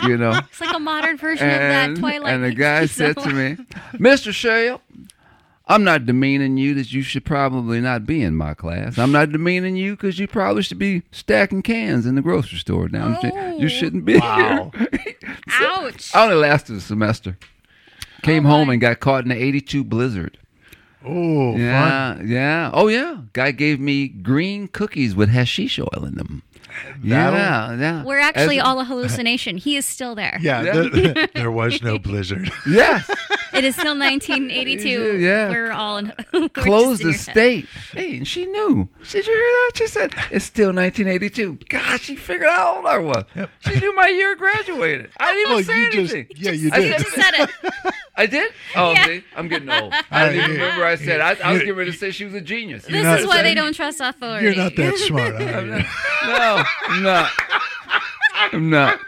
[0.03, 0.31] You know.
[0.49, 2.34] It's like a modern version And, of that Twilight.
[2.34, 3.58] and the guy said to me,
[3.93, 4.34] Mr.
[4.34, 4.81] Shale,
[5.67, 8.97] I'm not demeaning you that you should probably not be in my class.
[8.99, 12.88] I'm not demeaning you because you probably should be stacking cans in the grocery store
[12.89, 13.10] now.
[13.10, 13.34] the street.
[13.60, 13.67] You oh.
[13.67, 14.71] shouldn't be Wow.
[14.77, 15.15] here.
[15.62, 17.38] "Ouch!" I only lasted a semester.
[18.21, 20.38] Came Oh, home and got caught in the 82 blizzard.
[21.03, 21.60] Oh, fun.
[21.60, 22.71] Yeah, yeah.
[22.73, 23.17] Oh, yeah.
[23.34, 26.41] Guy gave me green cookies with hashish oil in them.
[27.03, 28.03] Yeah, yeah.
[28.03, 29.57] We're actually As- all a hallucination.
[29.57, 30.38] He is still there.
[30.41, 30.73] Yeah, Yeah.
[30.73, 32.51] the- there was no blizzard.
[32.67, 33.09] Yes.
[33.55, 35.17] It is still 1982.
[35.25, 35.49] Yeah.
[35.49, 36.13] We're all in.
[36.33, 37.67] we're closed the state.
[37.91, 38.87] Hey, and she knew.
[39.09, 39.71] Did you hear that?
[39.75, 41.59] She said it's still 1982.
[41.69, 43.23] God, she figured out how old I was.
[43.35, 43.49] Yep.
[43.61, 45.09] She knew my year graduated.
[45.17, 46.35] I didn't even Well, say you just- anything.
[46.37, 46.91] yeah, you I did.
[46.91, 47.93] said- Just said it.
[48.17, 48.51] I did.
[48.75, 49.05] Oh, Yeah.
[49.05, 49.93] see, I'm getting old.
[50.11, 50.63] I didn't even yeah.
[50.63, 51.21] remember I said.
[51.21, 52.85] I, I was You- getting ready to say she was a genius.
[52.85, 54.45] This not is why they don't trust authority.
[54.45, 55.35] You're not that smart.
[55.35, 55.83] Are you?
[56.27, 57.31] No, I'm not.
[58.51, 58.99] I'm not.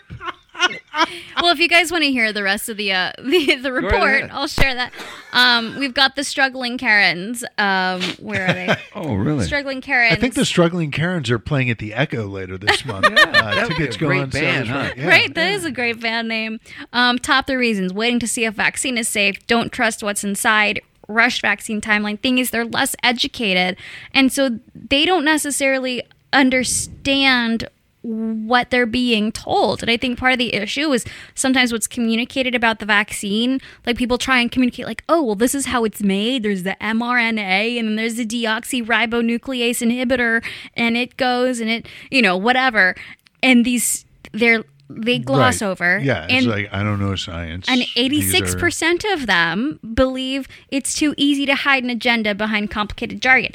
[1.42, 3.94] Well, if you guys want to hear the rest of the uh, the, the report,
[4.24, 4.30] ahead.
[4.32, 4.92] I'll share that.
[5.34, 7.44] Um, we've got the struggling Karens.
[7.58, 8.76] Um, where are they?
[8.96, 9.46] Oh, really?
[9.46, 10.14] struggling Karens.
[10.14, 13.06] I think the struggling Karens are playing at the Echo later this month.
[13.06, 14.42] uh, that would be tickets a go great on sale.
[14.42, 14.74] band, as huh?
[14.76, 14.94] well.
[14.98, 15.08] Yeah.
[15.08, 16.60] Right, that is a great band name.
[16.94, 20.82] Um, top three reasons: waiting to see if vaccine is safe, don't trust what's inside,
[21.08, 22.20] rush vaccine timeline.
[22.20, 23.78] Thing is, they're less educated,
[24.14, 26.02] and so they don't necessarily
[26.34, 27.68] understand
[28.08, 29.82] what they're being told.
[29.82, 31.04] And I think part of the issue is
[31.36, 35.54] sometimes what's communicated about the vaccine, like people try and communicate like, "Oh, well this
[35.54, 36.44] is how it's made.
[36.44, 40.44] There's the mRNA and then there's the deoxyribonuclease inhibitor
[40.76, 42.96] and it goes and it, you know, whatever."
[43.44, 45.68] And these they're they gloss Right.
[45.68, 46.00] over.
[46.02, 47.68] Yeah, it's and like I don't know science.
[47.68, 53.52] and 86% of them believe it's too easy to hide an agenda behind complicated jargon.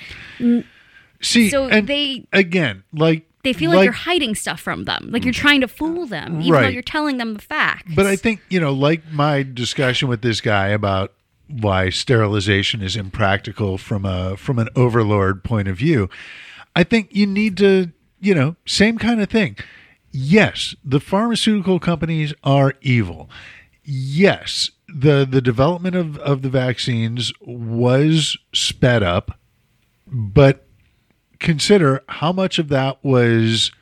[1.22, 5.34] See, so they- again like They feel like, you're hiding stuff from them, like you're
[5.34, 5.36] mm.
[5.36, 7.92] trying to fool them, even though you're telling them the facts.
[7.94, 11.12] But I think, you know, like my discussion with this guy about
[11.48, 16.08] why sterilization is impractical from a from an overlord point of view,
[16.76, 19.56] I think you need to, you know, same kind of thing.
[20.12, 23.28] Yes, the pharmaceutical companies are evil.
[23.84, 29.38] Yes, the the development of, of the vaccines was sped up,
[30.06, 30.66] but
[31.42, 33.72] consider how much of that was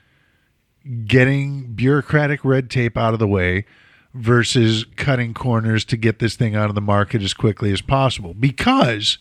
[1.04, 3.66] getting bureaucratic red tape out of the way
[4.14, 8.34] versus cutting corners to get this thing out of the market as quickly as possible.
[8.34, 9.18] Because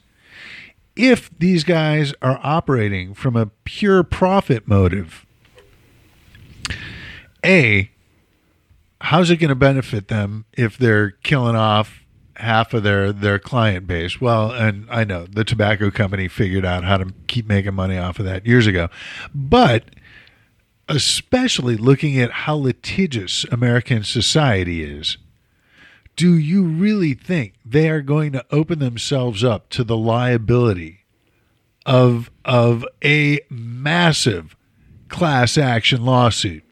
[0.95, 5.25] if these guys are operating from a pure profit motive,
[7.45, 7.91] A,
[9.01, 12.03] how's it going to benefit them if they're killing off
[12.39, 14.19] half of their their client base?
[14.19, 18.19] Well, and I know the tobacco company figured out how to keep making money off
[18.19, 18.89] of that years ago.
[19.33, 19.85] But
[20.89, 25.17] especially looking at how litigious American society is,
[26.15, 31.05] do you really think they are going to open themselves up to the liability
[31.85, 34.55] of of a massive
[35.07, 36.63] class action lawsuit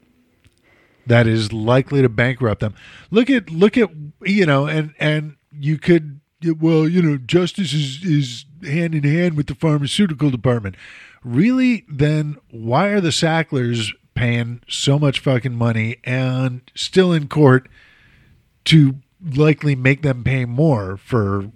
[1.06, 2.74] that is likely to bankrupt them?
[3.10, 3.88] Look at look at
[4.22, 6.20] you know, and and you could
[6.60, 10.76] well, you know, justice is is hand in hand with the pharmaceutical department.
[11.24, 17.68] Really, then why are the Sacklers paying so much fucking money and still in court
[18.64, 18.96] to
[19.34, 21.50] likely make them pay more for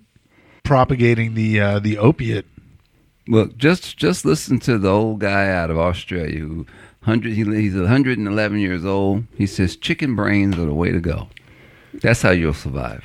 [0.65, 2.47] propagating the uh, the opiate.
[3.29, 6.67] Look, just just listen to the old guy out of Australia who
[7.03, 9.25] hundred he, he's 111 years old.
[9.37, 11.29] He says chicken brains are the way to go.
[12.01, 13.05] That's how you'll survive.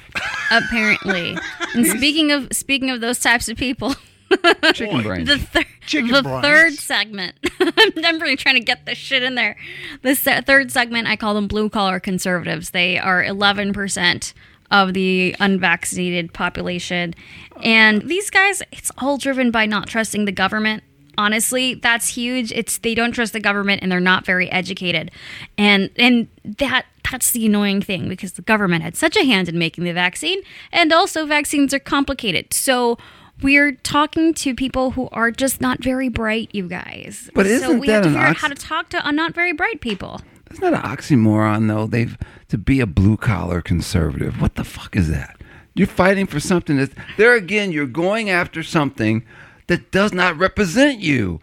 [0.51, 1.37] apparently.
[1.75, 3.95] And speaking of speaking of those types of people,
[4.73, 5.27] Chicken brains.
[5.27, 6.41] the, thir- Chicken the brains.
[6.45, 7.35] third segment.
[7.59, 9.57] I'm, I'm really trying to get this shit in there.
[10.01, 12.71] The se- third segment, I call them blue collar conservatives.
[12.71, 14.33] They are 11%
[14.69, 17.13] of the unvaccinated population.
[17.63, 20.83] And these guys, it's all driven by not trusting the government.
[21.17, 22.51] Honestly, that's huge.
[22.51, 25.11] It's they don't trust the government and they're not very educated.
[25.57, 29.57] And and that that's the annoying thing because the government had such a hand in
[29.57, 32.53] making the vaccine and also vaccines are complicated.
[32.53, 32.97] So
[33.41, 37.29] we're talking to people who are just not very bright, you guys.
[37.33, 39.53] But isn't we that have to figure out how to talk to uh, not very
[39.53, 40.21] bright people.
[40.49, 41.87] It's not an oxymoron though.
[41.87, 42.17] They've
[42.49, 44.41] to be a blue collar conservative.
[44.41, 45.41] What the fuck is that?
[45.73, 47.71] You're fighting for something that there again.
[47.71, 49.25] You're going after something
[49.67, 51.39] that does not represent you.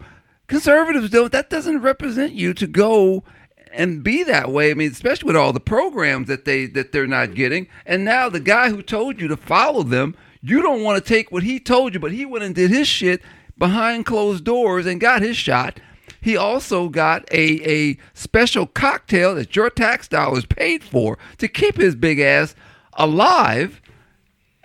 [0.47, 1.31] Conservatives don't.
[1.31, 3.23] That doesn't represent you to go
[3.71, 4.71] and be that way.
[4.71, 7.67] I mean, especially with all the programs that they that they're not getting.
[7.85, 11.31] And now the guy who told you to follow them, you don't want to take
[11.31, 13.21] what he told you, but he went and did his shit
[13.57, 15.79] behind closed doors and got his shot.
[16.21, 21.77] He also got a, a special cocktail that your tax dollars paid for to keep
[21.77, 22.55] his big ass
[22.93, 23.81] alive.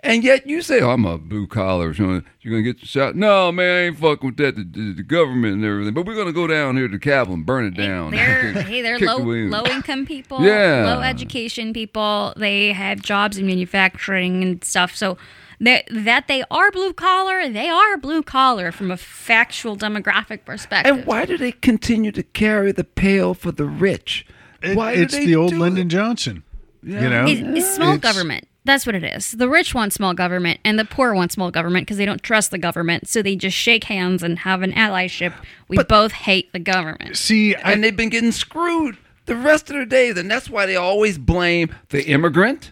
[0.03, 1.93] And yet you say, oh, I'm a blue collar.
[1.93, 2.03] so
[2.41, 3.15] You're going to get the shot.
[3.15, 4.55] No, man, I ain't fucking with that.
[4.55, 5.93] The, the, the government and everything.
[5.93, 8.11] But we're going to go down here to the Capitol and burn it down.
[8.11, 10.95] They're hey, they're low, the low income people, Yeah.
[10.95, 12.33] low education people.
[12.35, 14.95] They have jobs in manufacturing and stuff.
[14.95, 15.17] So
[15.59, 20.95] that that they are blue collar, they are blue collar from a factual demographic perspective.
[20.97, 24.25] And why do they continue to carry the pail for the rich?
[24.63, 25.89] It- Why do it's they the old do Lyndon it?
[25.91, 26.43] Johnson.
[26.81, 27.01] Yeah.
[27.03, 28.47] You know, It's, it's small It's- government.
[28.63, 29.31] That's what it is.
[29.31, 32.51] The rich want small government, and the poor want small government because they don't trust
[32.51, 33.07] the government.
[33.07, 35.33] So they just shake hands and have an allyship.
[35.67, 37.17] We But- both hate the government.
[37.17, 40.65] See, I, and they've been getting screwed the rest of their days, and that's why
[40.67, 42.71] they always blame the immigrant.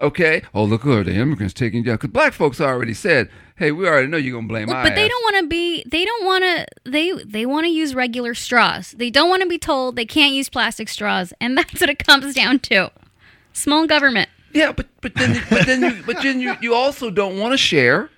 [0.00, 3.86] Okay, oh look, oh, the immigrants taking down because black folks already said, "Hey, we
[3.86, 5.84] already know you're gonna blame Look, but they ass." don't want to be.
[5.86, 6.66] They don't want to.
[6.84, 8.90] They they want to use regular straws.
[8.98, 12.04] They don't want to be told they can't use plastic straws, and that's what it
[12.04, 12.90] comes down to.
[13.52, 14.28] Small government.
[14.54, 17.58] Yeah, but but then but then you but then you, you also don't want to
[17.58, 18.10] share.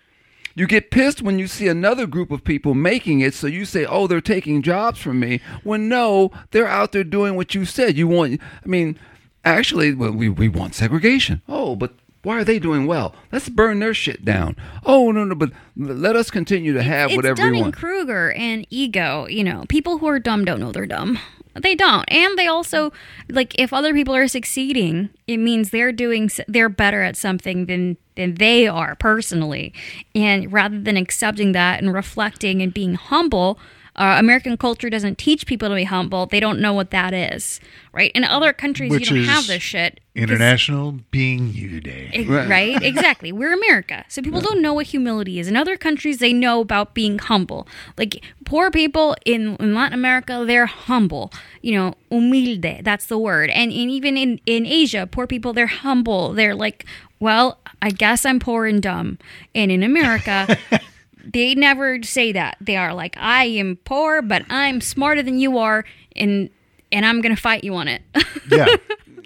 [0.55, 3.85] You get pissed when you see another group of people making it, so you say,
[3.85, 7.97] "Oh, they're taking jobs from me." When no, they're out there doing what you said.
[7.99, 8.41] You want.
[8.65, 8.99] I mean,
[9.45, 11.43] actually, well, we we want segregation.
[11.49, 13.15] Oh, but why are they doing well?
[13.31, 14.57] Let's burn their shit down.
[14.85, 17.77] Oh no no, but let us continue to have it's whatever we Dunning want.
[17.77, 19.27] Kruger and ego.
[19.29, 21.19] You know, people who are dumb don't know they're dumb.
[21.61, 22.93] They don't, and they also
[23.29, 27.97] like if other people are succeeding, it means they're doing they're better at something than
[28.17, 29.73] than they are personally.
[30.15, 33.59] And rather than accepting that and reflecting and being humble,
[33.97, 36.27] uh, American culture doesn't teach people to be humble.
[36.27, 37.61] They don't know what that is,
[37.93, 38.13] right?
[38.15, 40.01] In other countries, Which you don't have this shit.
[40.15, 42.11] International Being You Day.
[42.13, 42.49] Ex- Right.
[42.49, 42.83] Right.
[42.83, 43.33] Exactly.
[43.33, 44.05] We're America.
[44.09, 45.49] So people don't know what humility is.
[45.49, 47.67] In other countries, they know about being humble.
[47.99, 51.33] Like poor people in, in Latin America, they're humble.
[51.63, 53.51] You know, humilde, that's the word.
[53.51, 56.33] And, and even in, in Asia, poor people, they're humble.
[56.33, 56.87] They're like,
[57.21, 59.19] well, I guess I'm poor and dumb.
[59.55, 60.57] And in America,
[61.33, 62.57] they never say that.
[62.61, 65.85] They are like, I am poor, but I'm smarter than you are.
[66.15, 66.51] And,
[66.93, 68.03] and I'm going to fight you on it.
[68.49, 68.77] Yeah.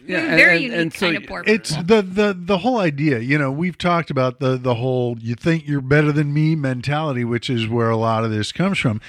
[0.06, 1.54] Yeah, Very unique so kind of poor people.
[1.54, 5.36] It's the, the the whole idea, you know, we've talked about the the whole you
[5.36, 9.00] think you're better than me mentality, which is where a lot of this comes from.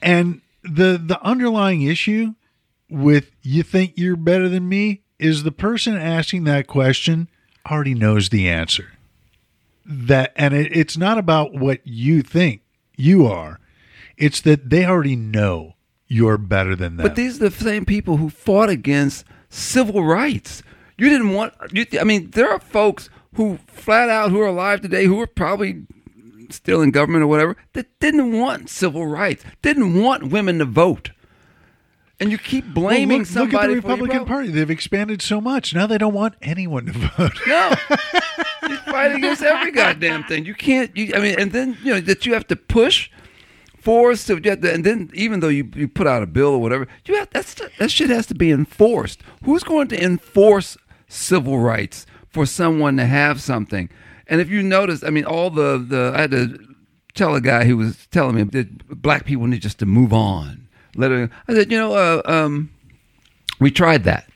[0.00, 2.34] And the the underlying issue
[2.88, 7.28] with you think you're better than me is the person asking that question
[7.70, 8.95] already knows the answer.
[9.88, 12.62] That and it, it's not about what you think
[12.96, 13.60] you are.
[14.16, 15.74] It's that they already know
[16.08, 17.06] you're better than them.
[17.06, 20.62] But these are the same people who fought against civil rights.
[20.98, 21.54] You didn't want.
[21.72, 25.26] You, I mean, there are folks who flat out who are alive today who are
[25.26, 25.86] probably
[26.50, 31.10] still in government or whatever that didn't want civil rights, didn't want women to vote,
[32.20, 34.26] and you keep Well, blaming look, look at somebody the for your Republican.
[34.26, 34.48] Party.
[34.50, 35.74] They've expanded so much.
[35.74, 37.32] Now they don't want anyone to vote.
[37.46, 37.72] No,
[38.68, 40.44] you fight against every goddamn thing.
[40.46, 40.96] You can't.
[40.96, 43.10] You, I mean, and then you know that you have to push.
[43.78, 46.88] Force to, to- and then even though you, you put out a bill or whatever,
[47.04, 49.22] you have that's that shit has to be enforced.
[49.44, 53.88] Who's going to enforce civil rights for someone to have something?
[54.26, 56.58] And if you notice, I mean, all the the I had to
[57.14, 60.65] tell a guy who was telling me that black people need just to move on.
[60.96, 62.70] Let it, I said, you know, uh, um,
[63.60, 64.28] we tried that,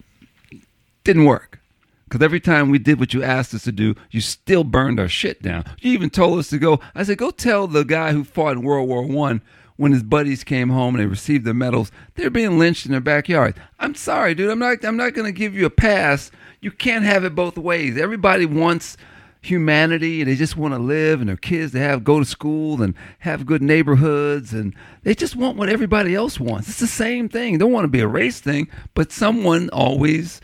[1.04, 1.58] didn't work.
[2.04, 5.08] Because every time we did what you asked us to do, you still burned our
[5.08, 5.64] shit down.
[5.78, 6.80] You even told us to go.
[6.92, 9.42] I said, go tell the guy who fought in World War One
[9.76, 13.00] when his buddies came home and they received their medals, they're being lynched in their
[13.00, 13.54] backyard.
[13.78, 14.50] I'm sorry, dude.
[14.50, 14.84] I'm not.
[14.84, 16.30] I'm not going to give you a pass.
[16.60, 17.96] You can't have it both ways.
[17.96, 18.98] Everybody wants
[19.42, 22.82] humanity and they just want to live and their kids to have go to school
[22.82, 26.68] and have good neighborhoods and they just want what everybody else wants.
[26.68, 27.54] It's the same thing.
[27.54, 30.40] They don't want to be a race thing, but someone always,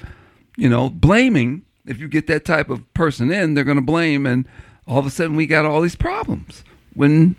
[0.57, 1.63] you know, blaming.
[1.85, 4.49] If you get that type of person in, they're going to blame and
[4.87, 6.65] all of a sudden we got all these problems.
[6.95, 7.37] When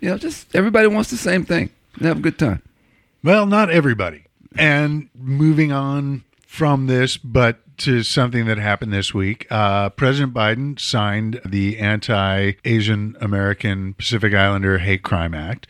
[0.00, 2.62] you know, just everybody wants the same thing and have a good time.
[3.22, 4.24] Well, not everybody.
[4.56, 9.46] And moving on from this, but to something that happened this week.
[9.50, 15.66] Uh, President Biden signed the Anti Asian American Pacific Islander Hate Crime Act,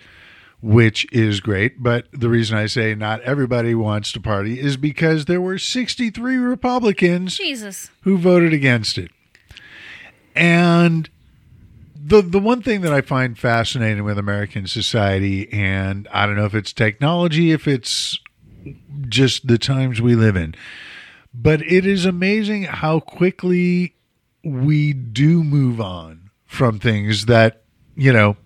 [0.60, 1.82] which is great.
[1.82, 6.36] But the reason I say not everybody wants to party is because there were 63
[6.36, 7.90] Republicans Jesus.
[8.02, 9.10] who voted against it.
[10.34, 11.08] And
[12.02, 16.46] the the one thing that I find fascinating with American society, and I don't know
[16.46, 18.18] if it's technology, if it's
[19.08, 20.54] just the times we live in,
[21.32, 23.94] but it is amazing how quickly
[24.44, 27.62] we do move on from things that
[27.96, 28.36] you know.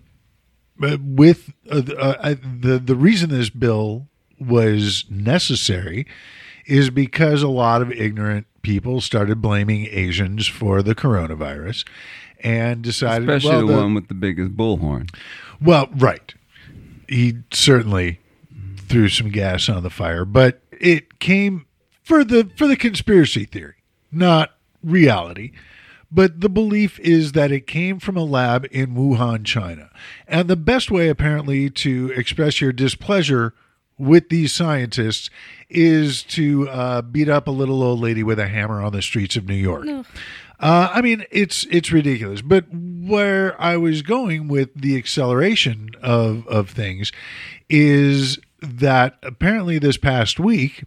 [0.83, 4.07] uh, With uh, uh, the the reason this bill
[4.39, 6.05] was necessary
[6.65, 11.85] is because a lot of ignorant people started blaming Asians for the coronavirus
[12.41, 15.09] and decided, Especially well, the, the- one with the biggest bullhorn.
[15.61, 16.33] well, right.
[17.07, 18.19] He certainly
[18.77, 21.65] threw some gas on the fire, but it came
[22.05, 23.75] for the for the conspiracy theory,
[24.11, 24.51] not
[24.83, 25.51] reality.
[26.11, 29.89] But the belief is that it came from a lab in Wuhan, China.
[30.27, 33.53] And the best way apparently to express your displeasure
[33.97, 35.29] with these scientists
[35.67, 39.35] is to uh, beat up a little old lady with a hammer on the streets
[39.35, 39.87] of New York.
[40.59, 42.41] Uh, I mean, it's it's ridiculous.
[42.41, 47.11] But where I was going with the acceleration of of things
[47.67, 50.85] is that apparently this past week,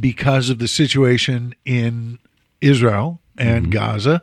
[0.00, 2.18] because of the situation in
[2.60, 4.22] Israel and Gaza,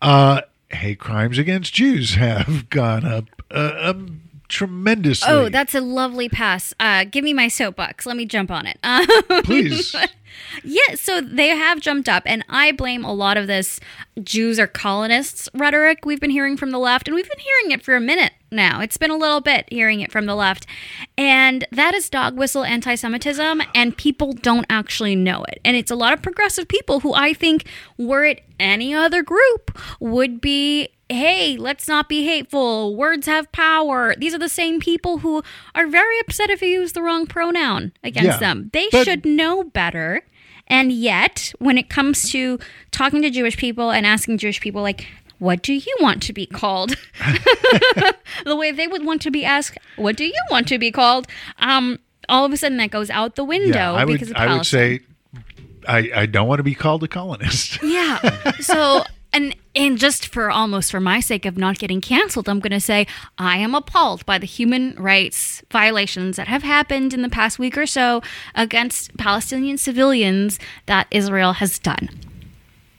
[0.00, 5.28] uh, hate crimes against Jews have gone up uh, um, tremendously.
[5.30, 6.74] Oh, that's a lovely pass.
[6.78, 8.06] Uh, give me my soapbox.
[8.06, 8.78] Let me jump on it.
[8.82, 9.06] Um,
[9.44, 9.94] please.
[10.64, 13.80] yeah, so they have jumped up, and I blame a lot of this
[14.22, 17.82] Jews are colonists rhetoric we've been hearing from the left, and we've been hearing it
[17.82, 18.80] for a minute now.
[18.80, 20.66] It's been a little bit hearing it from the left,
[21.18, 25.60] and that is dog whistle anti Semitism, and people don't actually know it.
[25.64, 27.66] And it's a lot of progressive people who I think,
[27.98, 32.96] were it any other group, would be hey, let's not be hateful.
[32.96, 34.14] Words have power.
[34.16, 35.42] These are the same people who
[35.74, 38.70] are very upset if you use the wrong pronoun against Yeah, them.
[38.72, 40.22] They but- should know better.
[40.68, 42.58] And yet, when it comes to
[42.92, 45.06] talking to Jewish people and asking Jewish people, like,
[45.42, 46.90] what do you want to be called?
[48.44, 51.26] the way they would want to be asked, what do you want to be called?
[51.58, 54.54] Um, all of a sudden that goes out the window yeah, I because would I
[54.54, 55.00] would say
[55.88, 57.82] I, I don't want to be called a colonist.
[57.82, 58.20] Yeah.
[58.60, 62.70] So and and just for almost for my sake of not getting canceled, I'm going
[62.70, 67.28] to say I am appalled by the human rights violations that have happened in the
[67.28, 68.22] past week or so
[68.54, 72.10] against Palestinian civilians that Israel has done.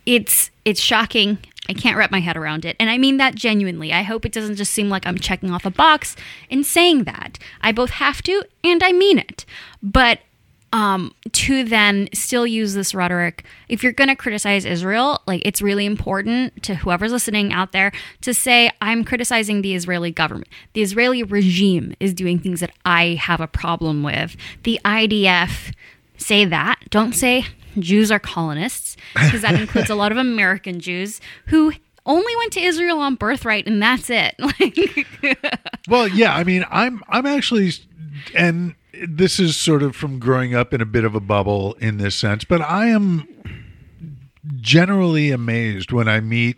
[0.05, 1.37] It's it's shocking.
[1.69, 2.75] I can't wrap my head around it.
[2.79, 3.93] And I mean that genuinely.
[3.93, 6.15] I hope it doesn't just seem like I'm checking off a box
[6.49, 7.39] in saying that.
[7.61, 9.45] I both have to and I mean it.
[9.81, 10.19] But
[10.73, 15.61] um, to then still use this rhetoric, if you're going to criticize Israel, like it's
[15.61, 17.91] really important to whoever's listening out there
[18.21, 20.49] to say, I'm criticizing the Israeli government.
[20.73, 24.35] The Israeli regime is doing things that I have a problem with.
[24.63, 25.73] The IDF,
[26.17, 26.79] say that.
[26.89, 27.45] Don't say
[27.79, 31.73] Jews are colonists, because that includes a lot of American Jews who
[32.05, 34.35] only went to Israel on birthright and that's it.
[34.39, 35.07] Like,
[35.87, 37.71] Well, yeah, I mean, I'm I'm actually,
[38.35, 38.75] and
[39.07, 42.15] this is sort of from growing up in a bit of a bubble in this
[42.15, 43.27] sense, but I am
[44.57, 46.57] generally amazed when I meet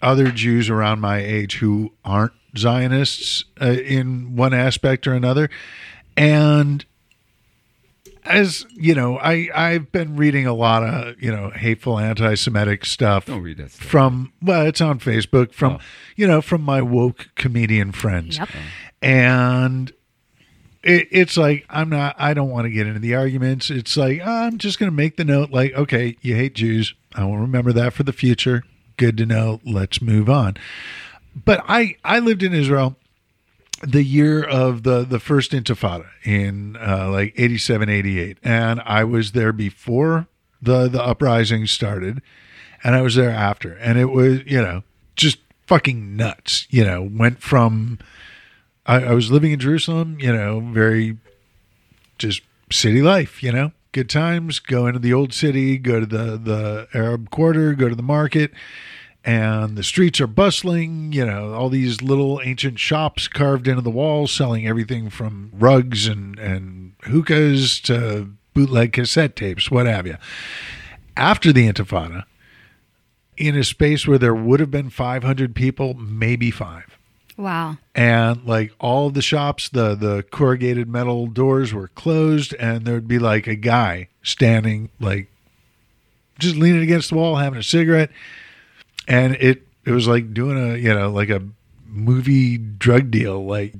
[0.00, 5.48] other Jews around my age who aren't Zionists uh, in one aspect or another,
[6.16, 6.84] and
[8.24, 13.26] as you know, I I've been reading a lot of you know hateful anti-Semitic stuff
[13.26, 13.86] Don't read that stuff.
[13.86, 15.78] from well, it's on Facebook from Oh.
[16.16, 18.48] you know from my woke comedian friends, Yep.
[19.00, 19.92] and
[20.82, 22.16] it, it's like I'm not.
[22.18, 23.70] I don't want to get into the arguments.
[23.70, 25.50] It's like ah, I'm just going to make the note.
[25.50, 26.94] Like, okay, you hate Jews.
[27.14, 28.62] I will remember that for the future.
[28.96, 29.60] Good to know.
[29.64, 30.56] Let's move on.
[31.44, 32.96] But I I lived in Israel
[33.82, 39.32] the year of the the first intifada in uh, like 87 88 and i was
[39.32, 40.28] there before
[40.62, 42.22] the the uprising started,
[42.84, 44.84] and I was there after, and it was you know
[45.16, 46.66] just fucking nuts.
[46.70, 47.98] You know, went from
[48.86, 51.18] I, I was living in Jerusalem, you know, very
[52.16, 54.60] just city life, you know, good times.
[54.60, 58.52] Go into the old city, go to the the Arab quarter, go to the market,
[59.24, 61.12] and the streets are bustling.
[61.12, 66.06] You know, all these little ancient shops carved into the walls, selling everything from rugs
[66.06, 70.16] and and hookahs to bootleg cassette tapes, what have you.
[71.16, 72.24] After the Intifada,
[73.36, 76.98] in a space where there would have been 500 people, maybe five
[77.36, 77.78] Wow.
[77.94, 83.18] and like all the shops the the corrugated metal doors were closed and there'd be
[83.18, 85.28] like a guy standing like
[86.38, 88.10] just leaning against the wall having a cigarette
[89.08, 91.42] and it it was like doing a you know like a
[91.86, 93.44] movie drug deal.
[93.44, 93.74] Like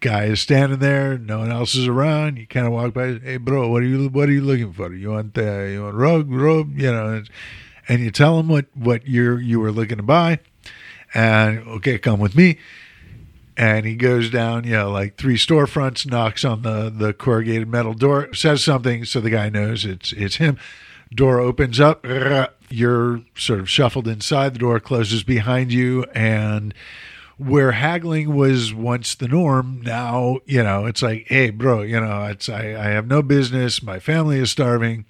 [0.00, 2.36] guy is standing there no one else is around.
[2.36, 4.92] You kind of walk by hey bro what are you what are you looking for?
[4.92, 7.30] You want uh, you want rug rub you know and,
[7.88, 10.40] and you tell him what what you're you were looking to buy.
[11.14, 12.58] And okay come with me.
[13.54, 17.92] And he goes down, you know, like three storefronts, knocks on the the corrugated metal
[17.92, 20.58] door, says something so the guy knows it's it's him.
[21.14, 22.06] Door opens up,
[22.72, 24.54] you're sort of shuffled inside.
[24.54, 26.74] The door closes behind you, and
[27.38, 32.24] where haggling was once the norm, now you know it's like, hey, bro, you know,
[32.24, 33.82] it's I, I have no business.
[33.82, 35.04] My family is starving.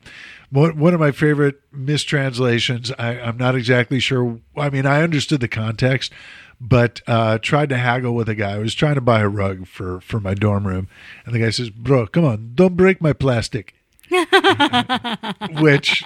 [0.50, 2.92] One of my favorite mistranslations.
[2.98, 4.38] I, I'm not exactly sure.
[4.54, 6.12] I mean, I understood the context,
[6.60, 8.56] but uh, tried to haggle with a guy.
[8.56, 10.88] I was trying to buy a rug for for my dorm room,
[11.24, 13.74] and the guy says, "Bro, come on, don't break my plastic."
[15.62, 16.04] Which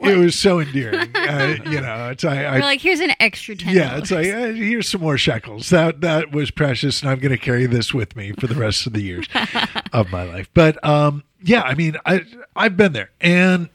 [0.00, 1.14] it was so endearing.
[1.14, 3.74] Uh, you know, it's I, I like, here's an extra ten.
[3.74, 5.70] yeah, it's like uh, here's some more shekels.
[5.70, 8.86] That that was precious, and I'm going to carry this with me for the rest
[8.86, 9.26] of the years
[9.92, 10.48] of my life.
[10.54, 12.24] But um, yeah, I mean, I
[12.54, 13.68] I've been there, and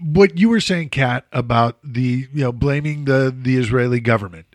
[0.00, 4.46] what you were saying, Kat, about the you know blaming the the Israeli government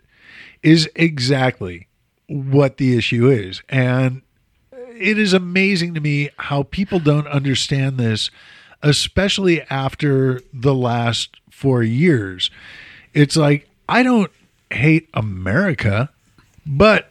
[0.62, 1.88] is exactly
[2.26, 4.22] what the issue is, and
[5.00, 8.30] it is amazing to me how people don't understand this,
[8.82, 12.50] especially after the last four years.
[13.14, 14.30] It's like I don't
[14.70, 16.10] hate America,
[16.66, 17.10] but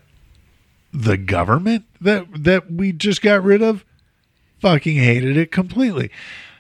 [0.94, 3.84] the government that that we just got rid of
[4.60, 6.12] fucking hated it completely.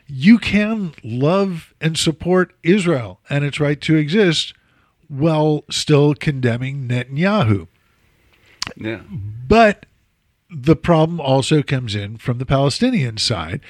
[0.08, 4.54] You can love and support Israel and its right to exist
[5.10, 7.68] while still condemning Netanyahu.
[8.76, 9.02] Yeah.
[9.48, 9.86] But
[10.50, 13.62] the problem also comes in from the Palestinian side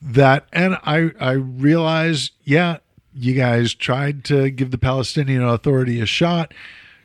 [0.00, 2.78] that and I I realize, yeah,
[3.14, 6.52] you guys tried to give the Palestinian Authority a shot.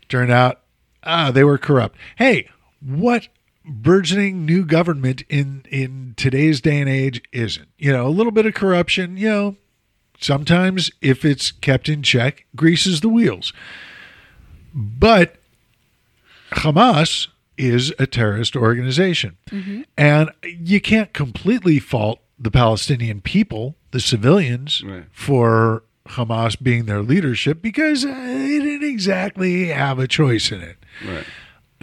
[0.07, 0.61] Turned out
[1.03, 1.97] ah, they were corrupt.
[2.17, 2.49] Hey,
[2.81, 3.27] what
[3.65, 7.67] burgeoning new government in in today's day and age isn't?
[7.77, 9.55] You know, a little bit of corruption, you know,
[10.19, 13.53] sometimes if it's kept in check, greases the wheels.
[14.73, 15.35] But
[16.51, 17.27] Hamas
[17.59, 19.37] is a terrorist organization.
[19.97, 25.03] And you can't completely fault the Palestinian people, the civilians, Right.
[25.11, 30.77] for Hamas being their leadership because uh, they didn't exactly have a choice in it.
[31.07, 31.25] Right.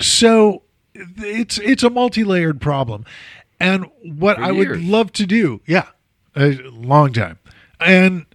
[0.01, 0.63] So
[0.95, 3.05] it's it's a multi-layered problem.
[3.61, 5.89] And what For I would love to do, yeah,
[6.35, 7.39] a long time.
[7.79, 8.27] And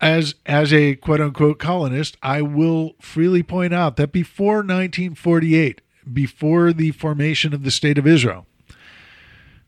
[0.00, 5.80] as as a quote unquote colonist, I will freely point out that before 1948,
[6.10, 8.46] before the formation of the state of Israel,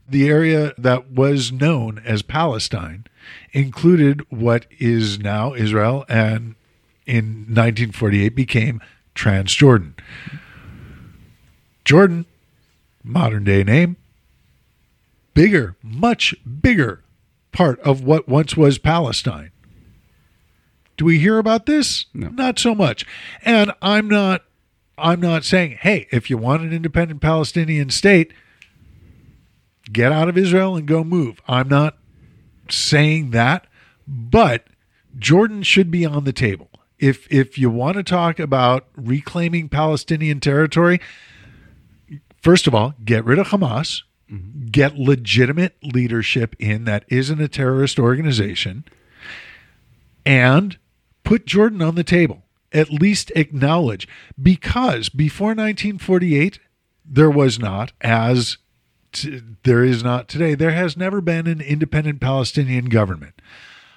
[0.09, 3.05] the area that was known as Palestine
[3.53, 6.55] included what is now Israel and
[7.07, 8.81] in 1948 became
[9.15, 9.95] Transjordan.
[11.85, 12.27] Jordan,
[13.03, 13.97] modern day name,
[15.35, 17.03] bigger, much bigger
[17.53, 19.51] part of what once was Palestine.
[20.97, 22.07] Do we hear about this?
[22.15, 22.29] No.
[22.29, 23.05] Not so much.
[23.43, 24.45] And I'm not
[24.97, 28.33] I'm not saying, hey, if you want an independent Palestinian state,
[29.93, 31.41] get out of Israel and go move.
[31.49, 31.99] I'm not
[32.71, 33.67] saying that,
[34.07, 34.67] but
[35.19, 36.71] Jordan should be on the table.
[36.99, 41.01] If if you want to talk about reclaiming Palestinian territory,
[42.41, 44.67] first of all, get rid of Hamas, mm-hmm.
[44.67, 48.85] get legitimate leadership in that isn't a terrorist organization,
[50.25, 50.79] and
[51.25, 52.44] put Jordan on the table.
[52.75, 54.07] At least acknowledge
[54.41, 56.59] because before 1948
[57.07, 58.59] there was not as
[59.13, 60.55] t- there is not today.
[60.55, 63.41] There has never been an independent Palestinian government.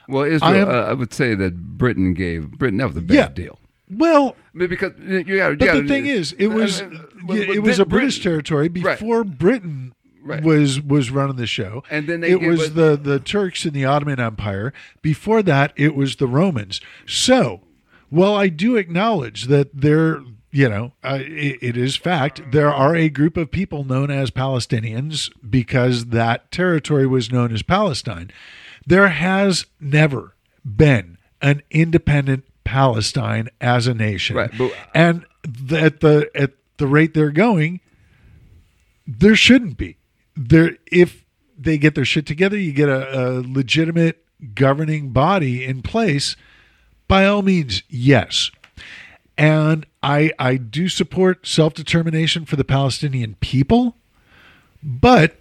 [0.07, 3.01] Well, Israel, I am- uh, I would say that Britain gave Britain that was a
[3.01, 3.27] bad Yeah.
[3.29, 3.59] deal.
[3.89, 6.89] Well, because you but the thing is, it was uh,
[7.29, 8.99] it was a British territory Right.
[8.99, 10.43] before Britain Right.
[10.43, 13.85] was was running the show, And then they it was the the Turks in the
[13.85, 14.73] Ottoman Empire.
[15.01, 16.81] Before that, it was the Romans.
[17.05, 17.61] So,
[18.09, 22.95] while I do acknowledge that there, you know, uh, it, it is fact there are
[22.95, 28.31] a group of people known as Palestinians because that territory was known as Palestine.
[28.85, 30.33] There has never
[30.65, 35.25] been an independent Palestine as a nation, Right, but- and
[35.67, 37.79] th- at the at the rate they're going,
[39.05, 39.97] there shouldn't be.
[40.35, 41.25] There, if
[41.57, 46.35] they get their shit together, you get a, a legitimate governing body in place.
[47.07, 48.51] By all means, yes.
[49.37, 53.95] And I I do support self determination for the Palestinian people,
[54.81, 55.37] but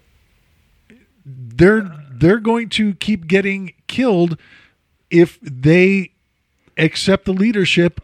[1.24, 4.38] they're they're going to keep getting killed
[5.10, 6.12] if they
[6.76, 8.00] accept the leadership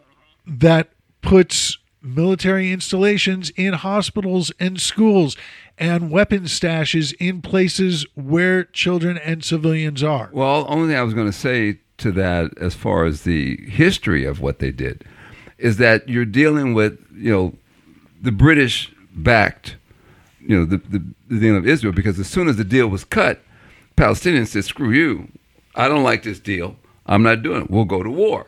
[0.47, 0.89] that
[1.21, 5.37] puts military installations in hospitals and schools
[5.77, 10.29] and weapon stashes in places where children and civilians are.
[10.33, 14.25] Well, only thing I was going to say to that, as far as the history
[14.25, 15.03] of what they did,
[15.57, 17.53] is that you're dealing with, you know,
[18.21, 19.77] the British backed,
[20.39, 23.03] you know, the, the, the deal of Israel, because as soon as the deal was
[23.03, 23.41] cut,
[23.97, 25.29] Palestinians said, screw you.
[25.75, 26.75] I don't like this deal.
[27.05, 27.71] I'm not doing it.
[27.71, 28.47] We'll go to war.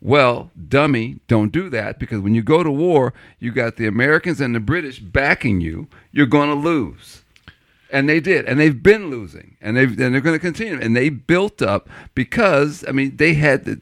[0.00, 4.40] Well, dummy, don't do that because when you go to war, you got the Americans
[4.40, 5.88] and the British backing you.
[6.12, 7.23] You're going to lose.
[7.94, 10.78] And they did, and they've been losing, and they've and they're going to continue.
[10.80, 13.78] And they built up because I mean they had the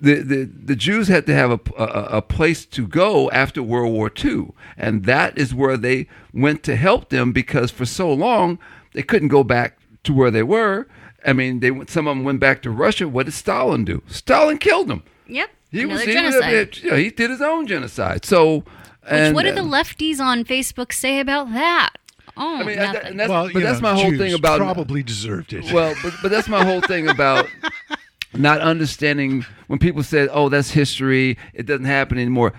[0.00, 3.92] the the, the Jews had to have a, a a place to go after World
[3.92, 8.58] War II, and that is where they went to help them because for so long
[8.92, 10.88] they couldn't go back to where they were.
[11.24, 13.08] I mean, they went- some of them went back to Russia.
[13.08, 14.02] What did Stalin do?
[14.08, 15.02] Stalin killed them.
[15.28, 15.50] Yep.
[15.70, 16.78] He Another was he, genocide.
[16.82, 18.24] yeah, he did his own genocide.
[18.24, 18.64] So,
[19.10, 21.90] Which, what did the lefties on Facebook say about that?
[22.38, 24.34] Oh, I mean, and that- and that's, well, but that's know, my whole Jews thing
[24.34, 25.72] about probably deserved it.
[25.72, 27.46] well, but, but that's my whole thing about
[28.34, 32.52] not understanding when people said, "Oh, that's history; it doesn't happen anymore."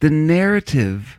[0.00, 1.18] The narrative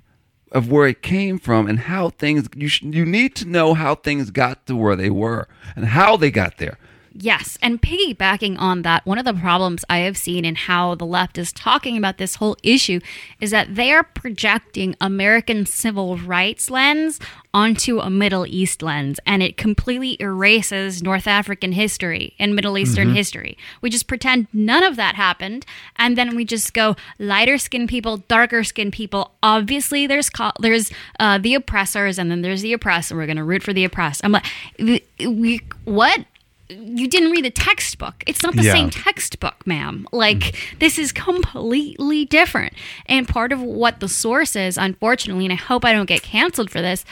[0.52, 3.96] of where it came from and how things you sh- you need to know how
[3.96, 6.78] things got to where they were and how they got there.
[7.18, 11.06] Yes, and piggybacking on that, one of the problems I have seen in how the
[11.06, 13.00] left is talking about this whole issue
[13.40, 17.22] is that they are projecting American civil rights lens
[17.54, 23.16] onto a Middle East lens, and it completely erases North African history and Middle Eastern
[23.16, 23.58] history.
[23.80, 28.18] We just pretend none of that happened, and then we just go lighter skinned people,
[28.18, 29.32] darker skinned people.
[29.42, 33.46] Obviously, there's co- there's uh, the oppressors, and then there's the oppressed, and we're gonna
[33.46, 34.20] root for the oppressed.
[34.26, 34.46] I'm like,
[34.78, 36.26] we what?
[36.70, 38.24] You didn't read the textbook.
[38.26, 38.74] It's not the Yeah.
[38.74, 40.08] same textbook, ma'am.
[40.12, 42.74] Like this is completely different.
[43.06, 46.70] And part of what the source is, unfortunately, and I hope I don't get canceled
[46.72, 47.06] for this,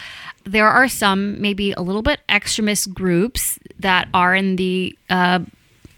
[0.44, 5.40] there are some maybe a little bit extremist groups that are in the uh,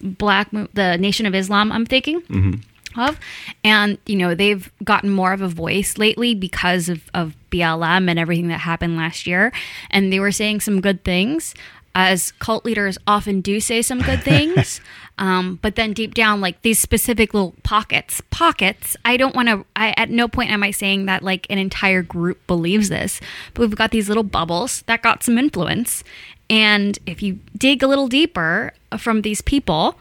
[0.02, 1.72] black, the Nation of Islam.
[1.72, 2.64] I'm thinking.
[2.98, 3.20] Of
[3.66, 8.18] and you know they've gotten more of a voice lately because of, of BLM and
[8.18, 9.52] everything that happened last year,
[9.92, 11.54] and they were saying some good things
[11.96, 14.82] as cult leaders often do say some good things.
[15.18, 19.66] Um, but then deep down like these specific little pockets pockets i don't want to
[19.74, 23.22] I, at no point am i saying that like an entire group believes this
[23.54, 26.04] but we've got these little bubbles that got some influence.
[26.50, 29.98] And if you dig a little deeper from these people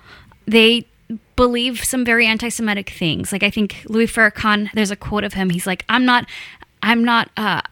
[0.46, 0.84] they
[1.36, 3.30] believe some very anti-semitic things.
[3.30, 5.50] Like i think louis farrakhan there's a quote of him.
[5.50, 6.26] He's like i'm not
[6.82, 7.62] i'm not uh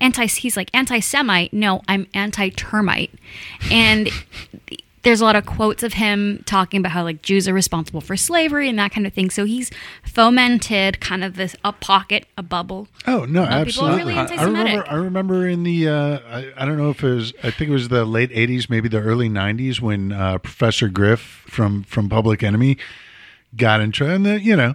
[0.00, 3.10] anti he's like anti-semite no i'm anti-termite
[3.70, 4.08] and
[5.02, 8.16] there's a lot of quotes of him talking about how like jews are responsible for
[8.16, 9.70] slavery and that kind of thing so he's
[10.04, 14.14] fomented kind of this a pocket a bubble Oh no, lot people are absolutely.
[14.14, 14.84] really I- I remember.
[14.90, 15.88] I remember in the.
[15.88, 17.32] Uh, I, I don't know if it was.
[17.42, 21.20] I think it was the late '80s, maybe the early '90s, when uh, Professor Griff
[21.46, 22.76] from from Public Enemy
[23.56, 24.12] got in trouble.
[24.14, 24.74] And the, you know,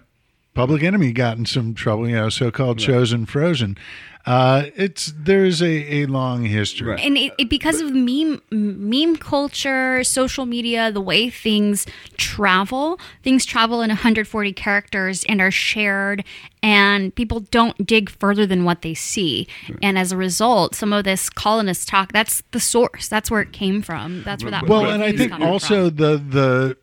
[0.56, 2.08] Public Enemy got in some trouble.
[2.10, 3.78] You know, so-called chosen frozen.
[4.26, 6.92] Uh, it's there's a, a long history.
[6.92, 7.00] Right.
[7.02, 13.46] and it, it because of meme meme culture social media the way things travel things
[13.46, 16.24] travel in 140 characters and are shared
[16.62, 19.46] and people don't dig further than what they see
[19.82, 23.52] and as a result some of this colonist talk that's the source that's where it
[23.52, 25.98] came from that's where that Well, and I think also from.
[25.98, 26.78] the the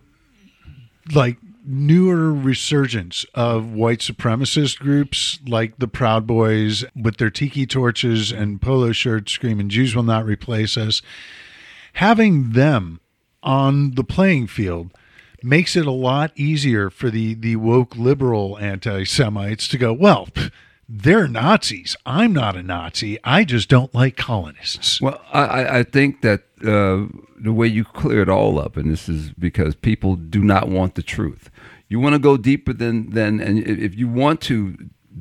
[1.14, 1.38] like
[1.70, 8.60] newer resurgence of white supremacist groups like the Proud Boys with their tiki torches and
[8.60, 11.00] polo shirts screaming Jews will not replace us.
[11.94, 13.00] Having them
[13.42, 14.90] on the playing field
[15.42, 20.28] makes it a lot easier for the the woke liberal anti-Semites to go, well,
[20.88, 21.96] they're Nazis.
[22.04, 23.18] I'm not a Nazi.
[23.24, 25.00] I just don't like colonists.
[25.00, 27.06] Well, I- I, I think that uh,
[27.40, 30.94] the way you clear it all up, and this is because people do not want
[30.94, 31.49] the truth.
[31.90, 34.76] You want to go deeper than than, and if you want to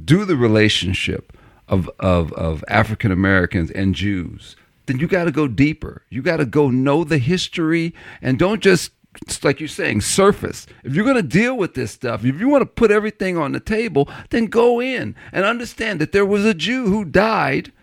[0.05, 1.36] do the relationship
[1.67, 4.55] of of, of African Americans and Jews,
[4.86, 6.03] then you got to go deeper.
[6.09, 8.91] You got to go know the history, and don't just
[9.26, 10.67] it's like you're saying surface.
[10.84, 13.51] If you're going to deal with this stuff, if you want to put everything on
[13.51, 17.74] the table, then go in and understand that there was a Jew who died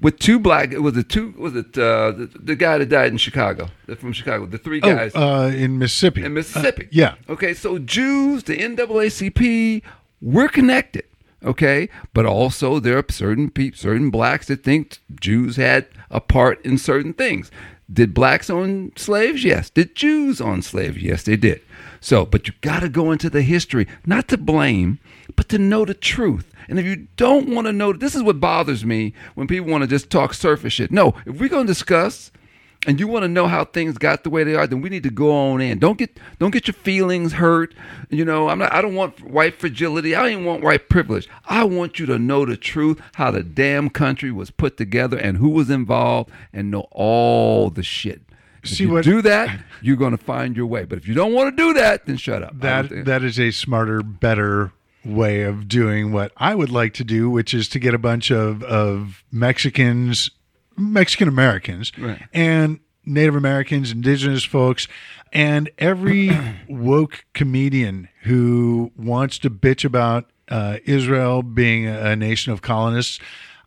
[0.00, 0.72] with two black.
[0.72, 1.34] Was it two?
[1.38, 3.68] Was it uh, the, the guy that died in Chicago?
[3.98, 6.24] From Chicago, the three guys uh, in Mississippi.
[6.24, 6.84] in Mississippi.
[6.86, 7.14] Uh, yeah.
[7.28, 9.82] Okay, so Jews, the NAACP,
[10.20, 11.04] we're connected.
[11.44, 16.64] Okay, but also there are certain people, certain blacks that think Jews had a part
[16.64, 17.50] in certain things.
[17.92, 19.44] Did blacks own slaves?
[19.44, 19.70] Yes.
[19.70, 20.98] Did Jews own slaves?
[20.98, 21.62] Yes, they did.
[22.00, 24.98] So, but you got to go into the history, not to blame,
[25.36, 26.52] but to know the truth.
[26.68, 29.82] And if you don't want to know, this is what bothers me when people want
[29.82, 30.90] to just talk surface shit.
[30.90, 32.32] No, if we're going to discuss
[32.86, 35.02] and you want to know how things got the way they are, then we need
[35.02, 35.78] to go on in.
[35.78, 37.74] Don't get don't get your feelings hurt.
[38.08, 38.72] You know, I'm not.
[38.72, 40.14] I don't want white fragility.
[40.14, 41.28] I don't want white privilege.
[41.46, 45.36] I want you to know the truth, how the damn country was put together, and
[45.38, 48.22] who was involved, and know all the shit.
[48.62, 50.84] If See you what- do that, you're going to find your way.
[50.84, 52.58] But if you don't want to do that, then shut up.
[52.60, 54.72] That that is a smarter, better
[55.04, 58.32] way of doing what I would like to do, which is to get a bunch
[58.32, 60.30] of of Mexicans,
[60.76, 62.22] Mexican Americans, Right.
[62.32, 64.88] and Native Americans, Indigenous folks,
[65.32, 66.30] and every
[66.68, 73.18] woke comedian who wants to bitch about uh, Israel being a, nation of colonists.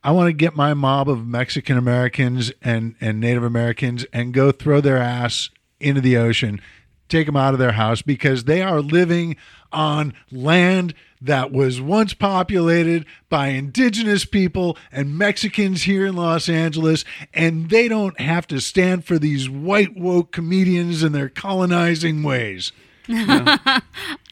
[0.03, 4.51] I want to get my mob of Mexican Americans and, and Native Americans and go
[4.51, 5.49] throw their ass
[5.79, 6.61] into the ocean,
[7.09, 9.35] take them out of their house because they are living
[9.71, 17.03] on land that was once populated by indigenous people and Mexicans here in Los Angeles,
[17.33, 22.71] and they don't have to stand for these white woke comedians and their colonizing ways.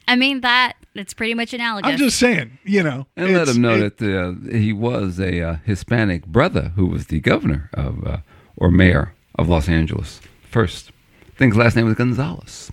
[0.10, 1.92] I mean that it's pretty much analogous.
[1.92, 3.06] I'm just saying, you know.
[3.18, 6.86] And let it's- him know it- that uh, he was a uh, Hispanic brother who
[6.86, 8.18] was the governor of uh,
[8.56, 10.92] or mayor of Los Angeles first.
[11.36, 12.72] I think his last name was Gonzalez.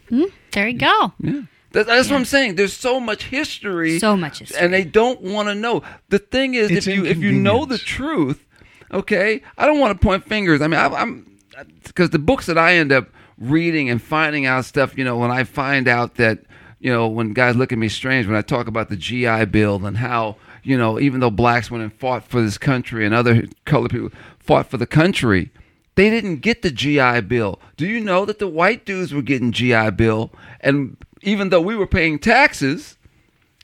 [0.53, 1.13] there you go.
[1.21, 1.43] Yeah.
[1.75, 2.55] That, that's what I'm saying.
[2.55, 3.99] There's so much history.
[3.99, 4.59] So much history.
[4.61, 5.83] And they don't want to know.
[6.09, 8.47] The thing is, It's if you if you know the truth,
[8.93, 10.63] okay, I don't want to point fingers.
[10.63, 11.39] I mean, I, I'm
[11.83, 13.09] because the books that I end up
[13.39, 16.45] reading and finding out stuff, you know, when I find out that,
[16.79, 19.85] you know, when guys look at me strange when I talk about the GI Bill
[19.85, 23.47] and how, you know, even though blacks went and fought for this country and other
[23.65, 25.51] colored people fought for the country,
[25.97, 27.59] they didn't get the GI Bill.
[27.77, 30.97] Do you know that the white dudes were getting GI Bill and
[31.27, 32.97] even though we were paying taxes,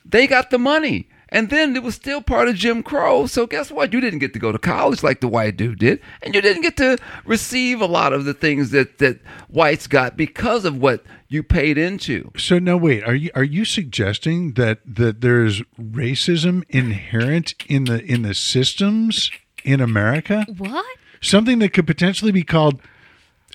[0.05, 1.09] they got the money.
[1.33, 3.27] And then it was still part of Jim Crow.
[3.27, 3.93] So guess what?
[3.93, 6.63] You didn't get to go to college like the white dude did, and you didn't
[6.63, 11.05] get to receive a lot of the things that that whites got because of what
[11.29, 12.33] you paid into.
[12.37, 13.05] So now wait.
[13.05, 19.31] Are you are you suggesting that that there's racism inherent in the in the systems
[19.63, 20.45] in America?
[20.59, 20.85] What?
[21.21, 22.81] Something that could potentially be called.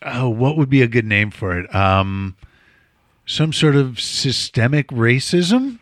[0.02, 1.74] Oh, what would be a good name for it?
[1.76, 2.38] Um,
[3.26, 5.80] some sort of systemic racism.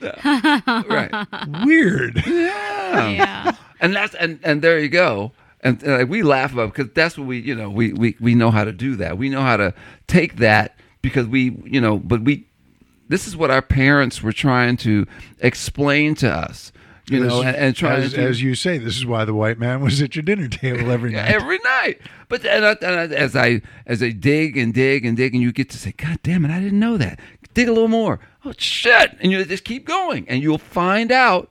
[0.00, 1.26] right.
[1.64, 2.22] Weird.
[2.96, 3.54] Yeah.
[3.80, 7.18] and that's and and there you go and, and like, we laugh about because that's
[7.18, 9.56] what we you know we, we we know how to do that we know how
[9.56, 9.74] to
[10.06, 12.46] take that because we you know but we
[13.08, 15.06] this is what our parents were trying to
[15.40, 16.72] explain to us
[17.08, 19.58] you know and, and trying as, to as you say, this is why the white
[19.58, 21.30] man was at your dinner table every night.
[21.30, 22.00] every night.
[22.28, 25.42] But and I, and I, as I as I dig and dig and dig, and
[25.42, 27.20] you get to say, "God damn it, I didn't know that."
[27.54, 28.20] Dig a little more.
[28.44, 29.16] Oh shit!
[29.20, 31.50] And you just keep going, and you'll find out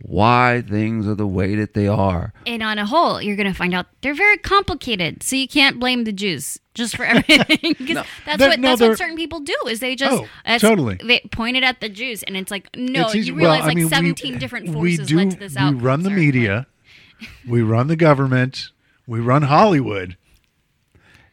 [0.00, 2.32] why things are the way that they are.
[2.46, 5.22] And on a whole, you're going to find out they're very complicated.
[5.22, 7.74] So you can't blame the Jews just for everything.
[7.74, 10.60] 'Cause that's They're- what no, that's what certain people do is they just Oh, that's-
[10.60, 10.98] totally.
[11.02, 13.76] they point it at the Jews and it's like no, It's you realize well, like
[13.76, 15.74] mean, we- 17 different we forces do, led to this out.
[15.74, 16.66] We run the media,
[17.48, 18.70] we run the government,
[19.06, 20.16] we run Hollywood.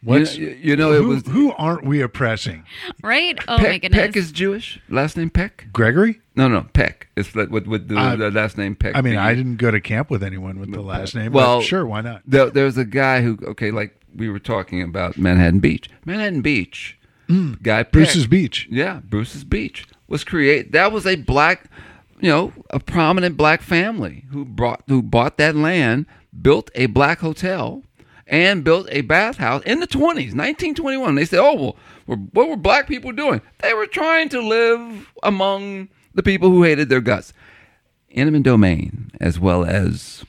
[0.03, 2.63] What's, you, you know, it who, was who aren't we oppressing?
[3.03, 3.37] right?
[3.47, 4.01] Oh my Peck, goodness.
[4.01, 4.79] Peck is Jewish.
[4.89, 5.67] Last name Peck.
[5.71, 6.21] Gregory?
[6.35, 7.09] No, no, Peck.
[7.15, 8.95] It's like with with the, Uh, the last name Peck.
[8.95, 11.31] I mean, The- I didn't go to camp with anyone with the last name.
[11.33, 12.23] Well- but sure, why not?
[12.25, 15.89] There, there's a guy who, okay, like we were talking about Manhattan Beach.
[16.05, 16.97] Manhattan Beach,
[17.27, 17.61] mm.
[17.61, 18.67] guy Peck, Bruce's Beach.
[18.69, 20.71] Yeah, Bruce's Beach was create.
[20.71, 21.69] That was a black,
[22.19, 26.05] you know, a prominent black family who brought who bought that land,
[26.41, 27.83] built a black hotel,
[28.27, 31.15] and built a bathhouse in the 20s, 1921.
[31.15, 31.75] They said, "Oh, well,
[32.07, 33.41] we're, what were black people doing?
[33.59, 37.33] They were trying to live among the people who hated their guts."
[38.13, 40.25] eminent domain as well as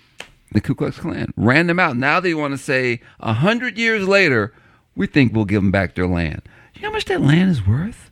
[0.53, 1.33] the Ku Klux Klan.
[1.37, 1.97] Ran them out.
[1.97, 4.53] Now they want to say a hundred years later,
[4.95, 6.43] we think we'll give them back their land.
[6.75, 8.11] You know how much that land is worth?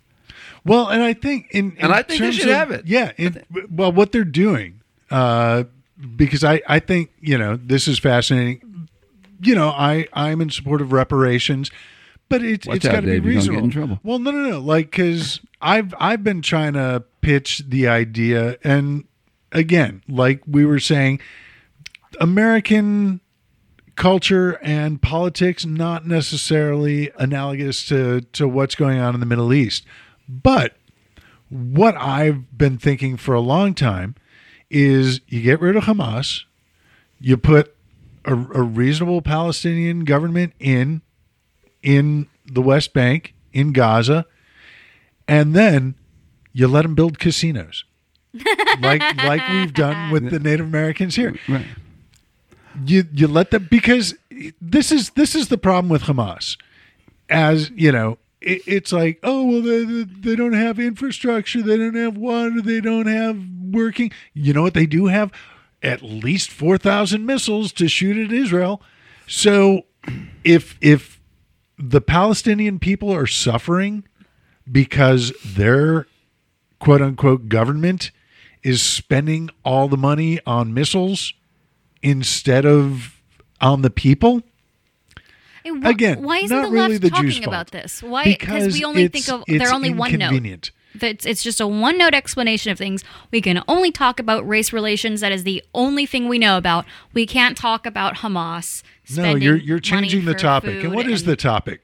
[0.65, 2.87] Well, and I think in, in And I think they should of- have it.
[2.87, 3.13] Yeah.
[3.17, 4.81] In, well, what they're doing,
[5.11, 5.65] uh,
[6.17, 8.89] because I I think you know this is fascinating.
[9.43, 11.71] You know, I I'm in support of reparations,
[12.29, 13.99] but it's Watch it's got to be reasonable.
[14.03, 14.61] Well, no, no, no.
[14.61, 19.05] Like because I've I've been trying to pitch the idea, and
[19.53, 21.21] again, like we were saying,
[22.19, 23.21] American
[23.97, 29.85] culture and politics not necessarily analogous to to what's going on in the Middle East.
[30.29, 30.77] But
[31.51, 34.15] what I've been thinking for a long time
[34.71, 36.45] is you get rid of Hamas,
[37.21, 37.75] you put
[38.25, 41.03] a, a reasonable Palestinian government in
[41.83, 44.27] in the West Bank, in Gaza,
[45.27, 45.95] and then
[46.53, 47.85] you let them build casinos.
[48.81, 51.67] like like we've done with the Native Americans here Right.
[52.85, 54.15] You you let them because
[54.61, 56.57] this is this is the problem with Hamas.
[57.29, 61.95] As you know, it, it's like oh well they, they don't have infrastructure, they don't
[61.95, 63.39] have water, they don't have
[63.71, 64.11] working.
[64.35, 65.33] You know what they do have?
[65.83, 68.83] At least four thousand missiles to shoot at Israel.
[69.27, 69.83] So
[70.45, 71.21] if if
[71.79, 74.05] the Palestinian people are suffering
[74.71, 76.07] because their
[76.79, 78.11] quote unquote government
[78.63, 81.33] is spending all the money on missiles
[82.03, 83.21] instead of
[83.61, 84.43] on the people.
[85.63, 88.03] Hey, wh- Again, why isn't not the really left the talking about this?
[88.03, 88.25] Why?
[88.25, 90.71] Because we only think of it's they're only one note.
[90.95, 93.05] That's it's just a one note explanation of things.
[93.31, 95.21] We can only talk about race relations.
[95.21, 96.85] That is the only thing we know about.
[97.13, 98.83] We can't talk about Hamas.
[99.15, 100.83] No, you're you're changing the topic.
[100.83, 101.83] And what is the topic?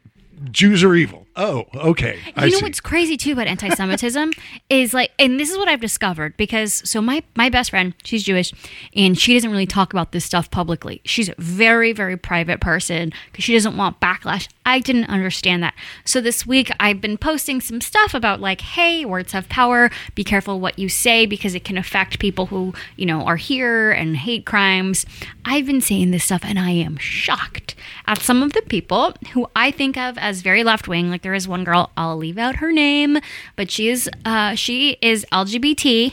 [0.51, 1.26] Jews are evil.
[1.37, 2.19] Oh, okay.
[2.35, 2.65] I you know see.
[2.65, 4.33] what's crazy too about anti-Semitism
[4.71, 8.25] is like, and this is what I've discovered because so my my best friend, she's
[8.25, 8.55] Jewish,
[8.95, 11.03] and she doesn't really talk about this stuff publicly.
[11.05, 14.49] She's a very very private person because she doesn't want backlash.
[14.65, 15.75] I didn't understand that.
[16.07, 19.91] So this week I've been posting some stuff about like, hey, words have power.
[20.15, 23.93] Be careful what you say because it can affect people who you know are here
[23.93, 25.05] and hate crimes.
[25.45, 27.76] I've been saying this stuff and I am shocked
[28.07, 31.11] at some of the people who I think of as very left wing.
[31.11, 33.19] Like there is one girl, I'll leave out her name,
[33.57, 36.13] but she is uh, she is LGBT.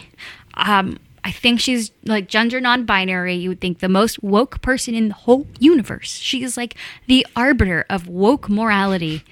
[0.55, 3.35] Um, I think she's like gender non-binary.
[3.35, 6.17] You would think the most woke person in the whole universe.
[6.17, 6.75] She is like
[7.07, 9.23] the arbiter of woke morality.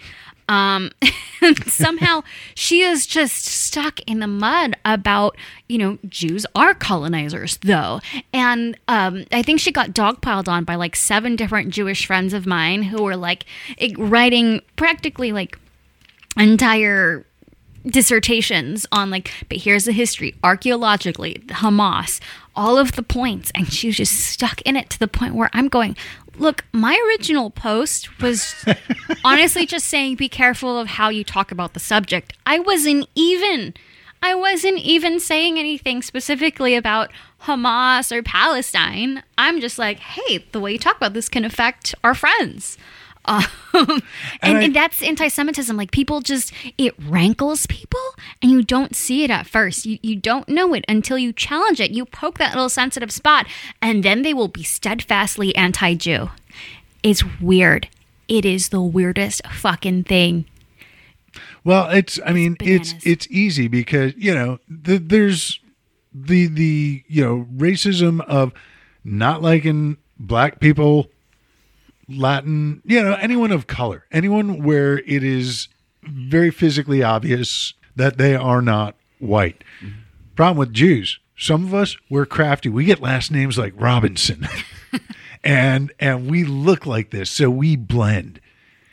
[0.51, 0.91] Um,
[1.65, 2.23] somehow
[2.55, 5.37] she is just stuck in the mud about
[5.69, 8.01] you know Jews are colonizers though,
[8.33, 12.45] and um, I think she got dogpiled on by like seven different Jewish friends of
[12.45, 13.45] mine who were like
[13.97, 15.57] writing practically like
[16.37, 17.25] entire
[17.85, 20.35] dissertations on like but here's the history.
[20.43, 22.19] Archaeologically hamas
[22.55, 25.49] all of the points and she was just stuck in it to the point where
[25.53, 25.95] i'm going
[26.37, 28.65] look my original post was
[29.23, 32.33] honestly just saying be careful of how you talk about the subject.
[32.45, 33.73] I wasn't even
[34.23, 37.11] i wasn't even saying anything specifically about
[37.43, 39.23] hamas or palestine.
[39.37, 42.77] I'm just like hey the way you talk about this can affect our friends
[43.25, 43.43] um,
[43.73, 44.01] and,
[44.41, 45.75] And I- and that's anti-Semitism.
[45.77, 47.99] Like people just it rankles people,
[48.41, 49.85] and you don't see it at first.
[49.85, 51.91] You you don't know it until you challenge it.
[51.91, 53.45] You poke that little sensitive spot,
[53.81, 56.29] and then they will be steadfastly anti-Jew.
[57.03, 57.87] It's weird.
[58.27, 60.45] It is the weirdest fucking thing.
[61.63, 63.05] Well, it's I mean it's bananas.
[63.05, 65.59] it's easy because you know the, there's
[66.13, 68.51] the the you know racism of
[69.03, 71.07] not liking black people,
[72.17, 75.67] Latin, you know anyone of color, anyone where it is
[76.03, 79.63] very physically obvious that they are not white.
[80.35, 82.69] Problem with Jews, some of us we're crafty.
[82.69, 84.47] We get last names like Robinson,
[85.43, 88.39] and and we look like this, so we blend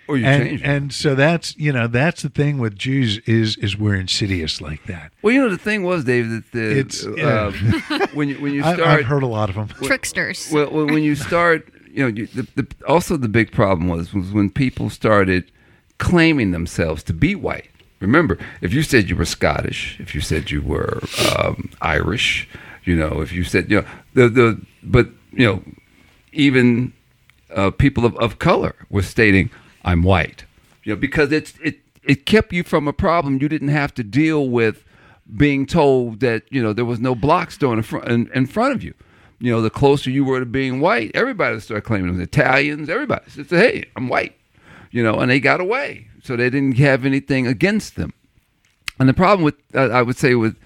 [0.09, 0.65] Or you and change it.
[0.67, 4.85] and so that's you know that's the thing with Jews is is we're insidious like
[4.87, 5.13] that.
[5.23, 8.61] Well, you know the thing was, Dave, that the It's- uh, when you when you
[8.63, 9.69] start I've heard a lot of them.
[9.69, 10.51] Tricksters.
[10.53, 14.15] Well, well, when you start, you know, you, the, the, also the big problem was
[14.15, 15.51] was when people started
[15.99, 17.71] claiming themselves to be white.
[17.99, 21.01] Remember, if you said you were Scottish, if you said you were
[21.37, 22.49] um, Irish,
[22.85, 25.65] you know, if you said, you know, the the but you know,
[26.33, 26.93] even
[27.53, 29.51] uh, people of, of color were stating,
[29.85, 30.45] "I'm white,"
[30.85, 34.05] you know, because it's it it kept you from a problem you didn't have to
[34.05, 34.85] deal with
[35.37, 38.73] being told that you know there was no blocks thrown in front in, in front
[38.73, 38.95] of you.
[39.41, 42.89] You know, the closer you were to being white, everybody started claiming it was Italians.
[42.89, 44.35] Everybody said, "Hey, I'm white,"
[44.91, 48.13] you know, and they got away, so they didn't have anything against them.
[48.99, 50.57] And the problem with, uh, I would say, with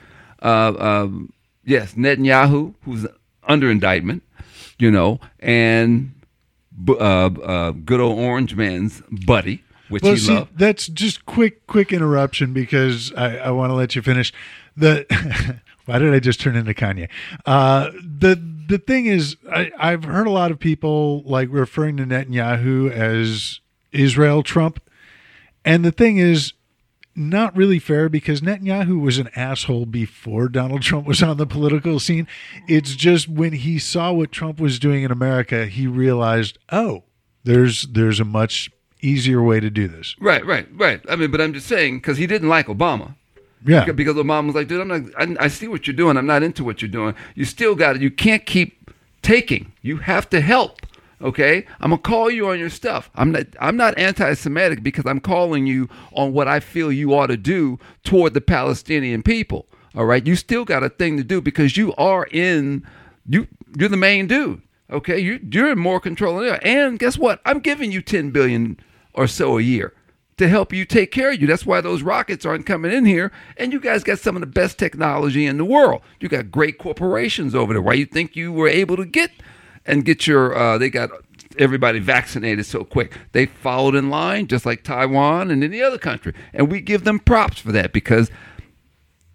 [0.42, 1.32] uh, um,
[1.64, 3.06] yes, Netanyahu, who's
[3.46, 4.22] under indictment,
[4.78, 6.12] you know, and
[6.88, 10.58] uh, uh, good old Orange Man's buddy, which Well, he see, loved.
[10.58, 14.32] that's just quick, quick interruption because I, I want to let you finish.
[14.76, 15.04] The
[15.84, 17.08] why did I just turn into Kanye?
[17.44, 18.36] Uh, the
[18.72, 23.60] the thing is, I, I've heard a lot of people like referring to Netanyahu as
[23.92, 24.82] Israel Trump,
[25.62, 26.54] and the thing is,
[27.14, 32.00] not really fair because Netanyahu was an asshole before Donald Trump was on the political
[32.00, 32.26] scene.
[32.66, 37.04] It's just when he saw what Trump was doing in America, he realized, oh,
[37.44, 38.70] there's there's a much
[39.02, 40.16] easier way to do this.
[40.18, 41.02] Right, right, right.
[41.06, 43.16] I mean, but I'm just saying because he didn't like Obama.
[43.64, 43.84] Yeah.
[43.90, 45.02] Because the mom was like, dude, I'm not.
[45.16, 46.16] I, I see what you're doing.
[46.16, 47.14] I'm not into what you're doing.
[47.34, 48.02] You still got it.
[48.02, 48.90] You can't keep
[49.22, 49.72] taking.
[49.82, 50.80] You have to help.
[51.20, 53.08] Okay, I'm gonna call you on your stuff.
[53.14, 53.46] I'm not.
[53.60, 57.78] I'm not anti-Semitic because I'm calling you on what I feel you ought to do
[58.02, 59.66] toward the Palestinian people.
[59.94, 62.84] All right, you still got a thing to do because you are in.
[63.28, 63.46] You
[63.78, 64.62] you're the main dude.
[64.90, 66.58] Okay, you you're in more control than.
[66.62, 67.40] And guess what?
[67.44, 68.80] I'm giving you 10 billion
[69.14, 69.94] or so a year
[70.38, 71.46] to help you take care of you.
[71.46, 73.30] That's why those rockets aren't coming in here.
[73.56, 76.02] And you guys got some of the best technology in the world.
[76.20, 77.82] You got great corporations over there.
[77.82, 79.30] Why you think you were able to get
[79.84, 80.56] and get your?
[80.56, 81.10] Uh, they got
[81.58, 83.18] everybody vaccinated so quick.
[83.32, 87.18] They followed in line just like Taiwan and any other country, and we give them
[87.18, 88.30] props for that because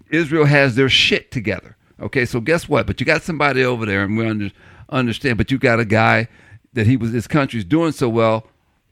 [0.09, 1.75] Israel has their shit together.
[1.99, 2.85] Okay, so guess what?
[2.85, 4.51] But you got somebody over there, and we under,
[4.89, 5.37] understand.
[5.37, 6.27] But you got a guy
[6.73, 8.47] that he was his country's doing so well.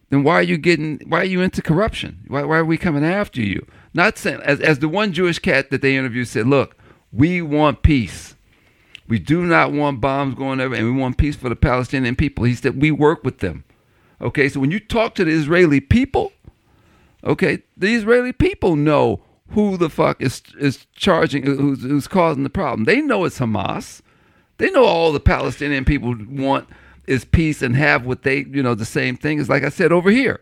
[0.10, 1.02] Then why are you getting?
[1.08, 2.26] Why are you into corruption?
[2.28, 3.66] Why, why are we coming after you?
[3.94, 6.76] Not saying as as the one Jewish cat that they interviewed said, look,
[7.12, 8.36] we want peace.
[9.08, 12.44] We do not want bombs going over, and we want peace for the Palestinian people.
[12.44, 13.64] He said we work with them.
[14.22, 16.32] Okay, so when you talk to the Israeli people,
[17.24, 22.50] okay, the Israeli people know who the fuck is is charging, who's, who's causing the
[22.50, 22.86] problem.
[22.86, 24.02] They know it's Hamas.
[24.58, 26.70] They know all the Palestinian people want
[27.08, 29.40] is peace and have what they, you know, the same thing.
[29.40, 30.42] Is like I said over here.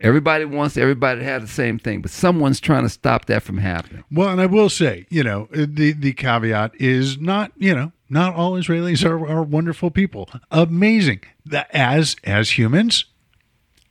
[0.00, 3.58] Everybody wants everybody to have the same thing, but someone's trying to stop that from
[3.58, 4.02] happening.
[4.10, 7.92] Well, and I will say, you know, uh, the the caveat is not, you know,
[8.10, 10.28] not all Israelis are, are wonderful people.
[10.50, 11.20] Amazing.
[11.46, 13.04] That as as humans,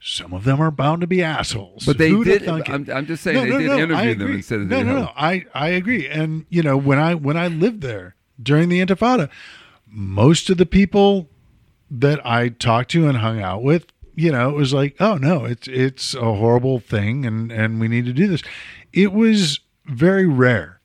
[0.02, 1.86] some of them are bound to be assholes.
[1.86, 2.48] But they Who'da did.
[2.48, 5.12] I'm, I'm just saying no, they did I interview them and said no, no, no.
[5.16, 6.10] I I agree.
[6.10, 9.30] And you know, when I when I lived there during the Intifada,
[9.88, 11.30] most of the people
[11.92, 13.86] that I talked to and hung out with,
[14.16, 17.88] you know, it was like, oh no, it's it's a horrible thing, and and we
[17.88, 18.42] need to do this.
[18.94, 20.80] It was very rare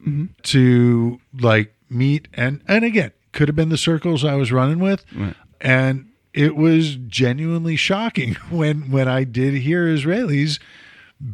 [0.00, 0.26] mm-hmm.
[0.44, 5.04] to like meet and and again could have been the circles I was running with,
[5.60, 10.58] and it was genuinely shocking when when I did hear Israelis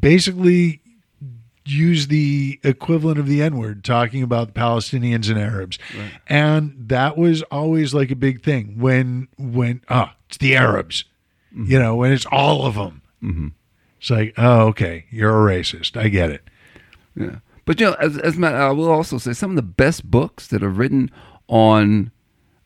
[0.01, 0.82] basically
[1.65, 5.79] use the equivalent of the N word talking about Palestinians and Arabs.
[6.27, 11.05] And that was always like a big thing when, when, ah, it's the Arabs,
[11.55, 13.03] you know, when it's all of them.
[13.23, 13.49] Mm-hmm.
[14.01, 15.97] It's like, oh, okay, you're a racist.
[15.97, 16.43] I get it.
[17.15, 17.37] Yeah.
[17.65, 20.49] But you know, as, as Matt, I will also say some of the best books
[20.49, 21.11] that are written
[21.47, 22.11] on,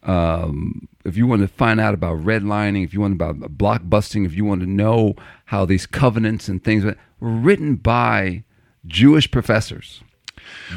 [0.05, 4.35] um, if you want to find out about redlining, if you want about blockbusting, if
[4.35, 5.15] you want to know
[5.47, 8.45] how these covenants and things were written by
[8.87, 10.03] Jewish professors.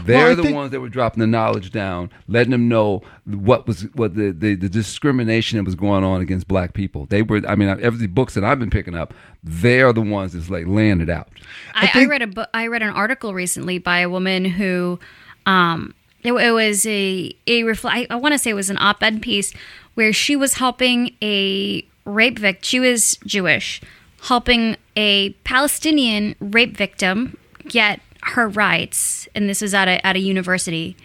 [0.04, 3.68] They're I the think- ones that were dropping the knowledge down, letting them know what
[3.68, 7.06] was what the, the, the discrimination that was going on against black people.
[7.08, 10.34] They were, I mean, every books that I've been picking up, they are the ones
[10.34, 11.30] that's like laying it out.
[11.76, 12.50] I, I, think- read a book.
[12.54, 15.00] I read an article recently by a woman who,
[15.46, 15.94] um,
[16.24, 19.22] it, it was a a refl- I, I want to say it was an op-ed
[19.22, 19.54] piece
[19.94, 22.64] where she was helping a rape victim.
[22.64, 23.82] She was Jewish,
[24.24, 27.38] helping a Palestinian rape victim
[27.70, 30.98] get her rights, and this was at a at a university,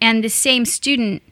[0.00, 1.22] and the same student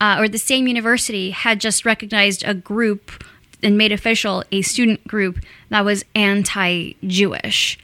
[0.00, 3.24] uh, or the same university had just recognized a group
[3.62, 5.38] and made official a student group
[5.68, 7.78] that was anti-Jewish.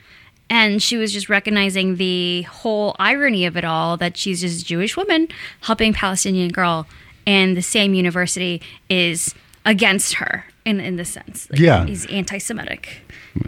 [0.49, 4.65] And she was just recognizing the whole irony of it all that she's just a
[4.65, 5.29] Jewish woman
[5.63, 6.87] helping Palestinian girl,
[7.27, 11.51] and the same university is against her in in this sense.
[11.51, 11.85] Like, Yeah.
[11.85, 13.01] he's anti-Semitic.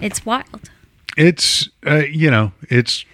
[0.02, 0.70] It's wild.
[1.18, 3.04] It's, uh, you know, it's,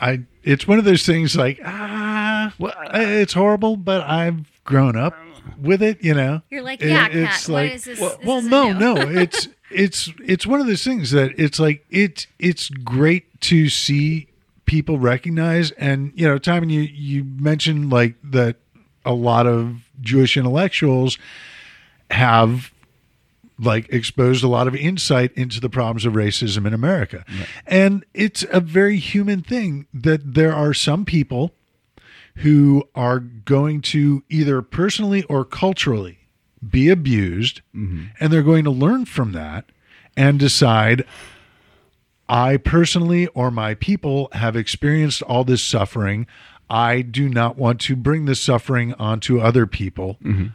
[0.00, 5.14] I, it's one of those things like, ah, Well, it's horrible, but I've grown up
[5.60, 6.42] with it, you know.
[6.50, 7.48] You're like, It- yeah, it's Kat.
[7.52, 8.00] Like- is this?
[8.00, 11.84] Well, This well no, no, it's it's it's one of those things that it's like
[11.90, 14.26] it's it's great to see
[14.64, 18.56] people recognize, and you know, Timon, you you mentioned like that
[19.04, 21.18] a lot of Jewish intellectuals
[22.10, 22.72] have
[23.58, 27.24] like exposed a lot of insight into the problems of racism in America.
[27.66, 31.52] And it's a very human thing that there are some people
[32.36, 36.18] who are going to either personally or culturally
[36.68, 38.06] be abused, mm-hmm.
[38.20, 39.64] and they're going to learn from that
[40.16, 41.04] and decide
[42.28, 46.26] I personally or my people have experienced all this suffering.
[46.68, 50.18] I do not want to bring this suffering onto other people.
[50.22, 50.48] Mm-hmm.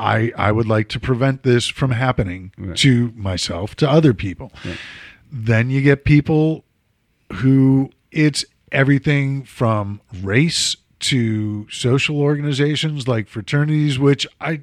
[0.00, 4.50] I I would like to prevent this from happening to myself, to other people.
[5.30, 6.64] Then you get people
[7.34, 14.62] who it's everything from race to social organizations like fraternities, which I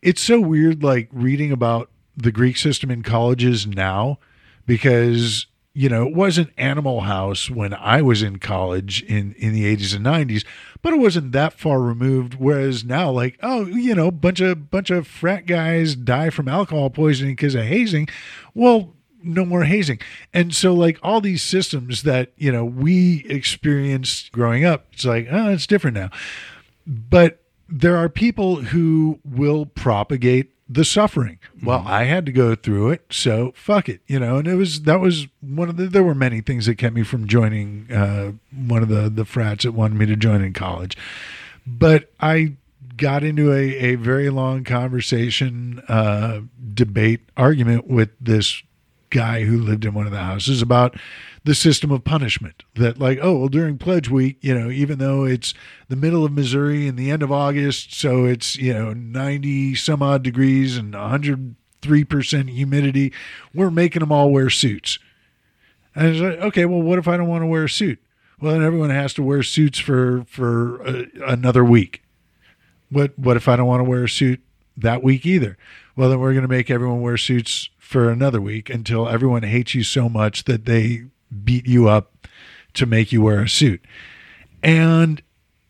[0.00, 4.18] it's so weird like reading about the Greek system in colleges now
[4.66, 9.76] because you know it wasn't Animal House when I was in college in in the
[9.76, 10.44] 80s and 90s
[10.82, 14.90] but it wasn't that far removed whereas now like oh you know bunch of bunch
[14.90, 18.08] of frat guys die from alcohol poisoning because of hazing.
[18.54, 18.94] Well
[19.24, 20.00] no more hazing.
[20.34, 25.28] And so like all these systems that you know we experienced growing up it's like
[25.30, 26.10] oh it's different now.
[26.86, 31.38] But there are people who will propagate the suffering.
[31.62, 34.38] Well, I had to go through it, so fuck it, you know.
[34.38, 35.86] And it was that was one of the.
[35.86, 39.64] There were many things that kept me from joining uh, one of the the frats
[39.64, 40.96] that wanted me to join in college,
[41.66, 42.54] but I
[42.96, 46.40] got into a a very long conversation, uh,
[46.74, 48.62] debate, argument with this
[49.10, 50.96] guy who lived in one of the houses about
[51.44, 55.24] the system of punishment that like oh well during pledge week you know even though
[55.24, 55.54] it's
[55.88, 60.02] the middle of missouri and the end of august so it's you know 90 some
[60.02, 63.12] odd degrees and 103% humidity
[63.54, 64.98] we're making them all wear suits.
[65.94, 67.98] And it's like okay well what if i don't want to wear a suit?
[68.40, 72.02] Well then everyone has to wear suits for for uh, another week.
[72.90, 74.40] What what if i don't want to wear a suit
[74.76, 75.58] that week either?
[75.96, 79.74] Well then we're going to make everyone wear suits for another week until everyone hates
[79.74, 81.04] you so much that they
[81.44, 82.26] beat you up
[82.74, 83.80] to make you wear a suit.
[84.62, 85.22] And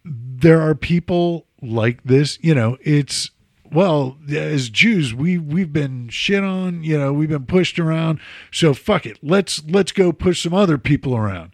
[0.05, 3.31] there are people like this, you know, it's
[3.73, 8.21] well, as Jews, we we've been shit on, you know, we've been pushed around.
[8.51, 9.19] So fuck it.
[9.23, 11.53] Let's let's go push some other people around.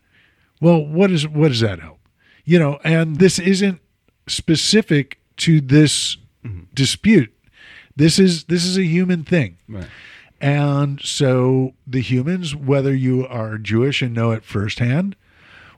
[0.60, 2.00] Well, what is what does that help?
[2.44, 3.80] You know, and this isn't
[4.26, 6.64] specific to this mm-hmm.
[6.74, 7.32] dispute.
[7.94, 9.58] This is this is a human thing.
[9.68, 9.86] Right.
[10.40, 15.16] And so the humans, whether you are Jewish and know it firsthand,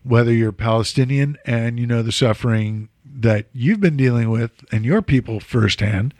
[0.02, 5.02] whether you're Palestinian and you know the suffering that you've been dealing with and your
[5.02, 6.14] people firsthand,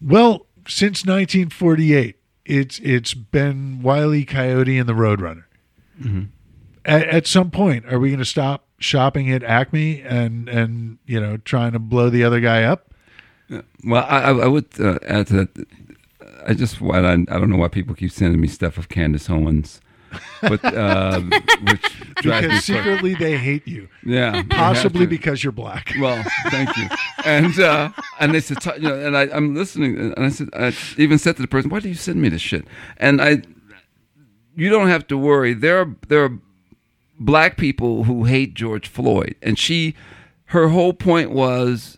[0.00, 4.24] well, since 1948, it's it's been Wile E.
[4.24, 5.44] Coyote and the Roadrunner.
[6.84, 11.20] At, at some point, are we going to stop shopping at Acme and and you
[11.20, 12.94] know trying to blow the other guy up?
[13.84, 15.66] Well, I, I I would uh, add to that.
[16.50, 19.30] I just why I, I don't know why people keep sending me stuff of Candace
[19.30, 19.80] Owens,
[20.42, 21.20] but uh,
[21.62, 25.16] which Because secretly they hate you, Yeah, possibly they have to.
[25.16, 25.92] because you're black.
[26.00, 26.86] Well, thank you.
[27.24, 30.72] And uh, and they said, you know, and I, I'm listening, and I said, I
[30.96, 32.64] even said to the person, "Why do you send me this shit?"
[32.96, 33.42] And I,
[34.56, 35.54] you don't have to worry.
[35.54, 36.38] There are there are
[37.18, 39.94] black people who hate George Floyd, and she,
[40.46, 41.96] her whole point was,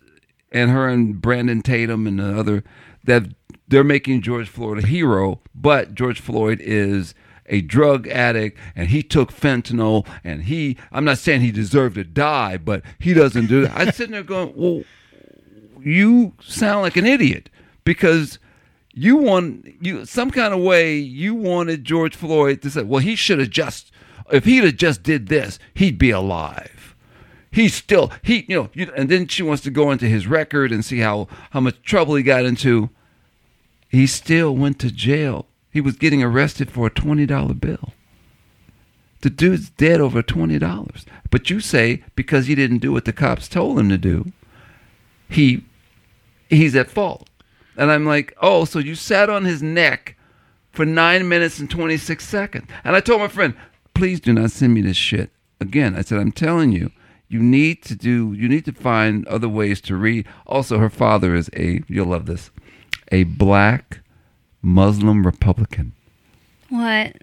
[0.51, 2.65] and her and Brandon Tatum and the other
[3.05, 3.25] that
[3.73, 7.15] they're making George Floyd a hero, but George Floyd is
[7.47, 12.05] a drug addict and he took fentanyl and he I'm not saying he deserved to
[12.05, 13.75] die, but he doesn't do that.
[13.75, 14.85] I'm sitting there going, Well,
[15.81, 17.49] you sound like an idiot
[17.83, 18.39] because
[18.93, 23.17] you want you some kind of way you wanted George Floyd to say, well, he
[23.17, 23.91] should have just
[24.31, 26.95] if he'd have just did this, he'd be alive.
[27.51, 30.73] He's still he you know you, and then she wants to go into his record
[30.73, 32.91] and see how how much trouble he got into.
[33.93, 35.47] He still went to jail.
[35.71, 37.93] He was getting arrested for a twenty dollar bill.
[39.21, 41.05] The dude's dead over twenty dollars.
[41.31, 44.33] But you say because he didn't do what the cops told him to do,
[45.29, 45.65] he
[46.49, 47.29] he's at fault.
[47.77, 50.17] And I'm like, oh, so you sat on his neck
[50.71, 52.69] for nine minutes and 26 seconds.
[52.85, 53.55] And I told my friend,
[53.95, 55.31] please do not send me this shit.
[55.61, 56.91] Again, I said, I'm telling you,
[57.29, 60.27] you need to do, you need to find other ways to read.
[60.47, 62.51] Also, her father is a, you'll love this,
[63.11, 64.01] a black
[64.63, 65.93] Muslim Republican.
[66.69, 67.17] What?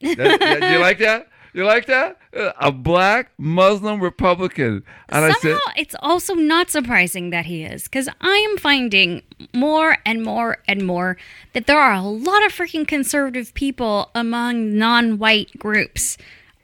[0.00, 1.28] That- that- do you like that?
[1.52, 2.16] You like that?
[2.32, 4.84] Uh, A black Muslim Republican.
[5.08, 9.22] And I Somehow, said, it's also not surprising that he is, because I am finding
[9.52, 11.16] more and more and more
[11.54, 16.16] that there are a lot of freaking conservative people among non-white groups,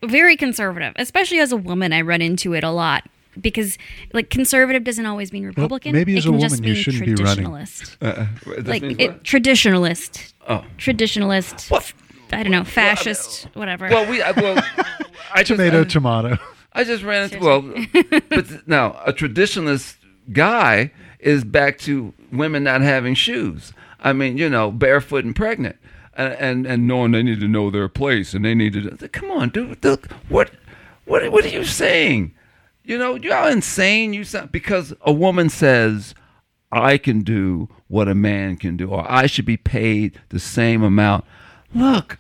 [0.05, 0.93] very conservative.
[0.95, 3.11] Especially as a woman, I run into it a lot
[3.41, 3.79] because,
[4.13, 5.93] like, conservative doesn't always mean Republican.
[5.93, 7.45] maybe it as a can just woman you shouldn't be running.
[7.47, 7.97] traditionalist.
[8.01, 8.27] uh,
[8.65, 10.65] like it, traditionalist, Oh.
[10.79, 11.71] traditionalist.
[11.71, 11.93] What?
[12.33, 13.89] I don't know, fascist, whatever.
[13.89, 14.57] Well, we, I, well,
[15.33, 16.39] I just, Tomato, I- tomato.
[16.73, 17.63] I just ran into well,
[18.29, 19.97] but now a traditionalist
[20.33, 23.73] guy is back to women not having shoes.
[24.01, 25.77] I mean, you know, barefoot and pregnant,
[26.15, 29.09] and and, and knowing they need to know their place and they need to.
[29.09, 29.83] Come on, dude.
[29.83, 30.51] Look, what
[31.07, 32.35] what what are you saying?
[32.87, 36.15] You know, you're how insane you sound because a woman says.
[36.73, 40.83] I can do what a man can do, or I should be paid the same
[40.83, 41.25] amount.
[41.73, 42.19] Look,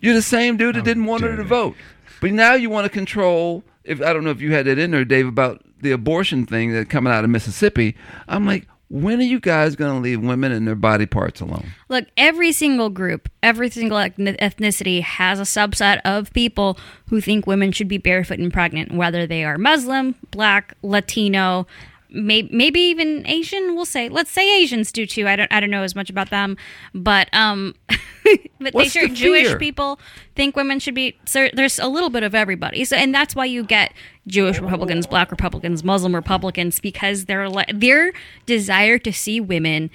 [0.00, 1.76] you're the same dude that didn't want her to vote,
[2.22, 3.62] but now you want to control.
[3.84, 6.72] If I don't know if you had that in there, Dave, about the abortion thing
[6.72, 7.96] that coming out of Mississippi.
[8.28, 11.68] I'm like, when are you guys going to leave women and their body parts alone?
[11.88, 16.76] Look, every single group, every single ethnicity has a subset of people
[17.08, 21.68] who think women should be barefoot and pregnant, whether they are Muslim, Black, Latino,
[22.10, 23.76] may- maybe even Asian.
[23.76, 25.28] We'll say, let's say Asians do too.
[25.28, 26.56] I don't, I don't know as much about them,
[26.92, 27.76] but um,
[28.60, 29.98] but What's they sure the Jewish people
[30.34, 31.16] think women should be.
[31.24, 32.84] So there's a little bit of everybody.
[32.84, 33.92] So and that's why you get
[34.26, 38.12] Jewish Republicans, Black Republicans, Muslim Republicans because they're their
[38.46, 39.90] desire to see women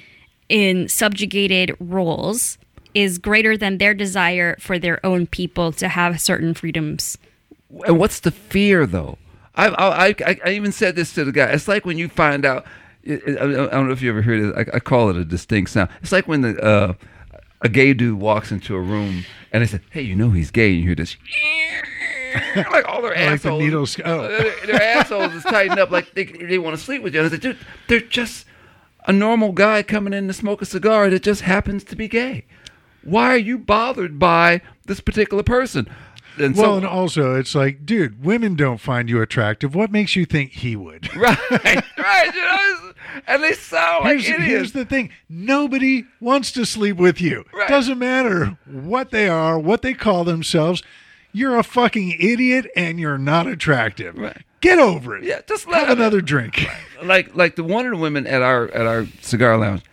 [0.49, 2.57] in subjugated roles
[2.93, 7.17] is greater than their desire for their own people to have certain freedoms.
[7.85, 9.17] And what's the fear, though?
[9.55, 11.51] I, I, I, I even said this to the guy.
[11.51, 12.65] It's like when you find out.
[13.07, 14.55] I, I don't know if you ever heard it.
[14.55, 15.91] I, I call it a distinct sound.
[16.01, 16.93] It's like when the uh,
[17.61, 20.69] a gay dude walks into a room and they say, "Hey, you know he's gay,"
[20.71, 21.17] and you hear this.
[22.55, 24.27] like all their Like the assholes, needles- oh.
[24.27, 27.21] their, their assholes is tightened up like they, they want to sleep with you.
[27.21, 27.57] And I said, "Dude,
[27.87, 28.45] they're just
[29.07, 32.45] a normal guy coming in to smoke a cigar that just happens to be gay.
[33.03, 35.87] Why are you bothered by this particular person?"
[36.37, 39.73] And Well, so, and also it's like, dude, women don't find you attractive.
[39.73, 41.07] What makes you think he would?
[41.15, 41.37] Right,
[41.97, 42.35] right.
[42.35, 42.84] You know,
[43.27, 44.45] and they sound like Here's, idiots.
[44.47, 47.45] here's the thing: nobody wants to sleep with you.
[47.53, 47.67] Right.
[47.69, 50.83] Doesn't matter what they are, what they call themselves.
[51.31, 54.17] You're a fucking idiot, and you're not attractive.
[54.17, 54.41] Right.
[54.61, 55.23] Get over it.
[55.23, 56.65] Yeah, just let have another drink.
[57.03, 59.83] like like the one of the women at our at our cigar lounge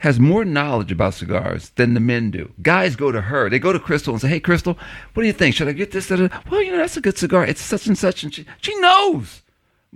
[0.00, 2.52] has more knowledge about cigars than the men do.
[2.60, 3.48] Guys go to her.
[3.48, 4.76] They go to Crystal and say, "Hey, Crystal,
[5.14, 5.54] what do you think?
[5.54, 7.46] Should I get this?" Da-da-da?" Well, you know, that's a good cigar.
[7.46, 9.40] It's such and such, and she she knows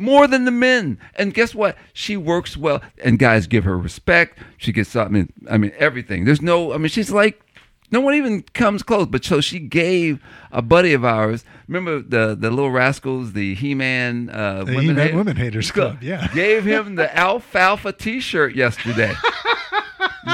[0.00, 0.98] more than the men.
[1.14, 1.76] And guess what?
[1.92, 4.38] She works well, and guys give her respect.
[4.56, 4.96] She gets.
[4.96, 6.24] I mean, I mean everything.
[6.24, 6.72] There's no.
[6.72, 7.40] I mean, she's like.
[7.92, 10.22] No one even comes close, but so she gave
[10.52, 11.44] a buddy of ours.
[11.66, 16.28] Remember the the little rascals, the He Man, uh, The He-Man Women Haters Club, yeah.
[16.32, 19.12] gave him the alfalfa T-shirt yesterday.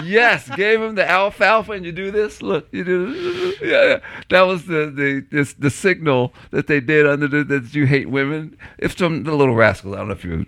[0.04, 2.42] yes, gave him the alfalfa, and you do this.
[2.42, 3.12] Look, you do.
[3.12, 3.60] This.
[3.60, 3.98] Yeah, yeah.
[4.30, 8.08] That was the the this, the signal that they did under the that you hate
[8.10, 8.56] women.
[8.78, 10.46] If from the little rascals, I don't know if you're a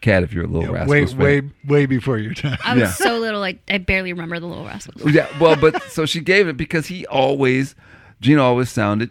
[0.00, 0.90] cat, if you're a little rascal.
[1.18, 2.58] way, way, way before your time.
[2.64, 2.90] I was Yeah.
[2.90, 5.12] so little, like I barely remember the Little Rascals.
[5.12, 7.74] Yeah, well, but so she gave it because he always,
[8.20, 9.10] Gene always sounded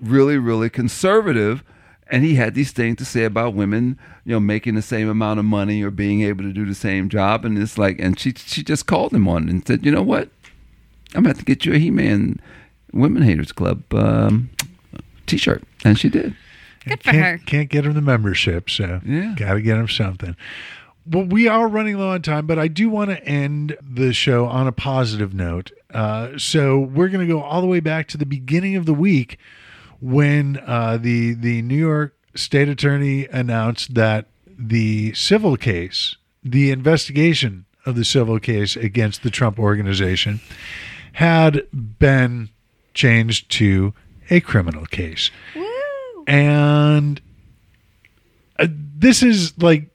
[0.00, 1.64] really, really conservative,
[2.08, 5.38] and he had these things to say about women, you know, making the same amount
[5.38, 8.32] of money or being able to do the same job, and it's like, and she
[8.36, 10.28] she just called him on it and said, you know what,
[11.14, 12.40] I'm about to get you a He-Man
[12.92, 14.50] Women Haters Club um,
[15.26, 16.36] T-shirt, and she did.
[16.86, 17.46] Good for can't, her.
[17.46, 19.34] Can't get him the membership, so Yeah.
[19.36, 20.36] got to get him something.
[21.08, 24.46] Well, we are running low on time, but I do want to end the show
[24.46, 25.70] on a positive note.
[25.92, 28.94] Uh, so we're going to go all the way back to the beginning of the
[28.94, 29.38] week
[30.00, 34.26] when uh, the the New York State Attorney announced that
[34.58, 40.40] the civil case, the investigation of the civil case against the Trump organization,
[41.14, 42.50] had been
[42.94, 43.94] changed to
[44.30, 45.30] a criminal case.
[46.26, 47.20] And
[48.58, 49.88] uh, this is like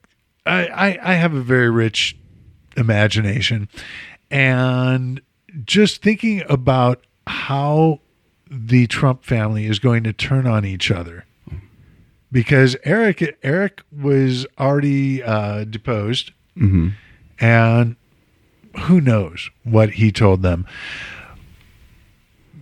[0.45, 2.15] I, I I have a very rich
[2.77, 3.67] imagination,
[4.29, 5.21] and
[5.65, 7.99] just thinking about how
[8.53, 11.25] the Trump family is going to turn on each other,
[12.31, 16.31] because Eric Eric was already uh, deposed,
[17.39, 17.95] and
[18.81, 20.67] who knows what he told them.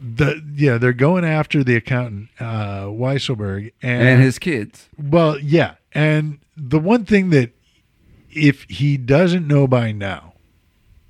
[0.02, 4.88] The yeah, they're going after the accountant uh, Weisselberg And his kids.
[4.98, 5.76] well, yeah.
[5.91, 7.52] And the one thing that
[8.30, 10.34] if he doesn't know by now,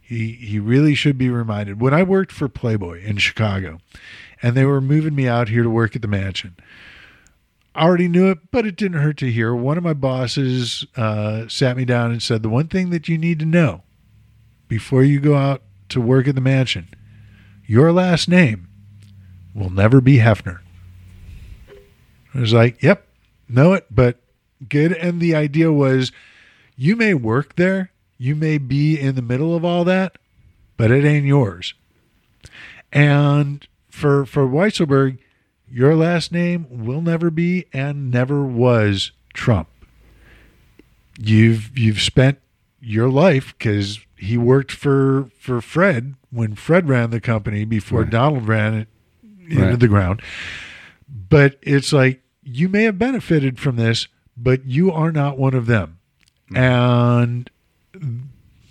[0.02, 1.80] he he really should be reminded.
[1.80, 3.80] When I worked for Playboy in Chicago
[4.42, 6.56] and they were moving me out here to work at the mansion,
[7.76, 9.56] I already knew it, but it didn't hurt to hear.
[9.56, 13.18] One of my bosses uh, sat me down and said, The one thing that you
[13.18, 13.84] need to know
[14.68, 16.90] before you go out to work at the mansion,
[17.66, 18.68] your last name
[19.54, 20.60] will never be Hefner.
[22.34, 23.08] I was like, Yep,
[23.48, 24.20] know it, but
[24.68, 24.94] good.
[24.94, 26.12] And the idea was
[26.76, 30.18] you may work there, you may be in the middle of all that,
[30.76, 31.74] but it ain't yours.
[32.92, 33.68] And
[34.00, 35.20] for for Weisselberg,
[35.70, 39.68] your last name will never be and never was Trump.
[41.18, 42.40] You've you've spent
[42.80, 48.10] your life because he worked for for Fred when Fred ran the company before Right.
[48.10, 48.88] Donald ran it
[49.50, 49.80] into Right.
[49.80, 50.22] the ground.
[51.30, 54.08] But it's like you may have benefited from this,
[54.38, 55.98] but you are not one of them.
[56.56, 57.50] And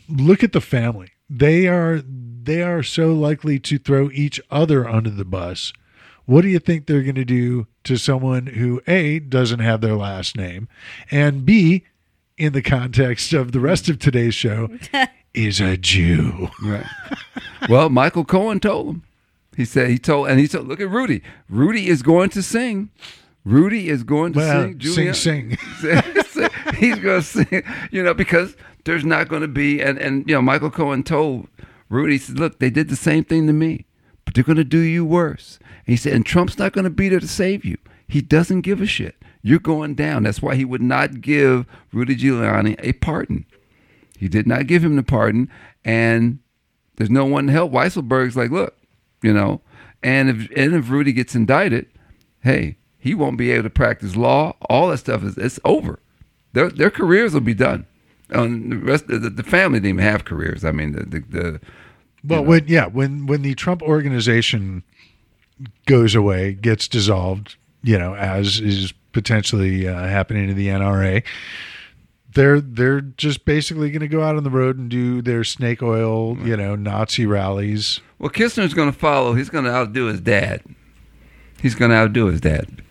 [0.09, 1.09] look at the family.
[1.29, 2.01] They are
[2.49, 5.73] they are so likely to throw each other under the bus.
[6.27, 9.95] What do you think they're going to do to someone who A doesn't have their
[9.97, 10.69] last name
[11.11, 11.85] and B
[12.37, 14.69] in the context of the rest of today's show
[15.35, 16.49] is a Jew.
[16.63, 16.87] Right.
[17.69, 19.03] well, Michael Cohen told him.
[19.57, 21.21] He said he told, and he said, look at Rudy.
[21.49, 22.91] Rudy is going to sing.
[23.45, 25.15] Rudy is going to Well, sing.
[25.15, 25.59] sing sing.
[26.77, 27.63] He's going to sing.
[27.91, 31.49] You know, because there's not going to be, and and you know, Michael Cohen told
[31.89, 33.87] Rudy, said, look, they did the same thing to me,
[34.25, 35.59] but they're going to do you worse.
[35.87, 37.79] And he said, and Trump's not going to be there to save you.
[38.07, 39.17] He doesn't give a shit.
[39.43, 40.25] You're going down.
[40.25, 43.47] That's why he would not give Rudy Giuliani a pardon.
[44.19, 45.49] He did not give him the pardon,
[45.85, 46.41] and
[46.97, 47.71] there's no one to help.
[47.71, 48.77] Weisselberg's like, look,
[49.23, 49.61] you know,
[50.03, 51.87] and if and if Rudy gets indicted,
[52.43, 54.57] hey, he won't be able to practice law.
[54.69, 56.01] All that stuff is it's over.
[56.53, 57.87] Their their careers will be done.
[58.31, 60.65] And the rest of the, the family didn't even have careers.
[60.65, 61.61] I mean, the the, the
[62.25, 64.83] Well, when yeah, when when the Trump organization
[65.87, 71.23] goes away, gets dissolved, you know, as is potentially uh, happening to the NRA,
[72.35, 75.83] they're they're just basically going to go out on the road and do their snake
[75.83, 78.01] oil, you know, Nazi rallies.
[78.19, 79.35] well, Kistner's going to follow.
[79.35, 80.63] He's going to outdo his dad.
[81.61, 82.83] He's going to outdo his dad.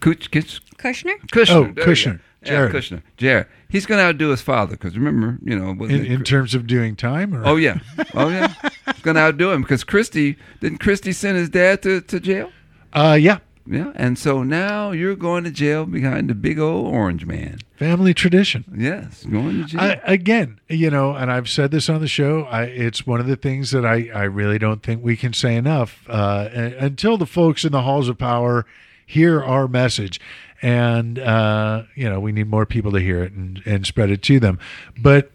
[0.00, 1.18] Kuch, Kuch, Kushner?
[1.28, 1.50] Kushner.
[1.50, 1.84] Oh, there you go.
[1.86, 2.20] Kushner.
[2.42, 2.72] Yeah, Jared.
[2.74, 3.02] Kushner.
[3.16, 3.46] Jared.
[3.74, 6.94] He's going to outdo his father because remember, you know, In, in terms of doing
[6.96, 7.78] time, or Oh yeah,
[8.14, 8.54] oh yeah.
[8.86, 12.52] He's gonna outdo him because Christie didn't Christie send his dad to, to jail?
[12.92, 17.26] uh, yeah, Yeah, and so now you're going to jail behind the big old orange
[17.26, 17.58] man.
[17.76, 18.64] family tradition.
[18.76, 19.80] Yes, going to jail.
[19.80, 22.42] I, again, you know, and I've said this on the show.
[22.44, 25.56] I, it's one of the things that I, I really don't think we can say
[25.56, 26.48] enough uh,
[26.78, 28.64] until the folks in the halls of power
[29.06, 30.20] hear our message.
[30.62, 34.22] And, uh, you know, we need more people to hear it and, and spread it
[34.22, 34.58] to them.
[34.98, 35.30] But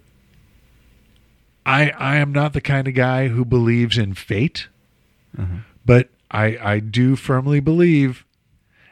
[1.65, 4.67] I, I am not the kind of guy who believes in fate,
[5.85, 8.25] but I, I do firmly believe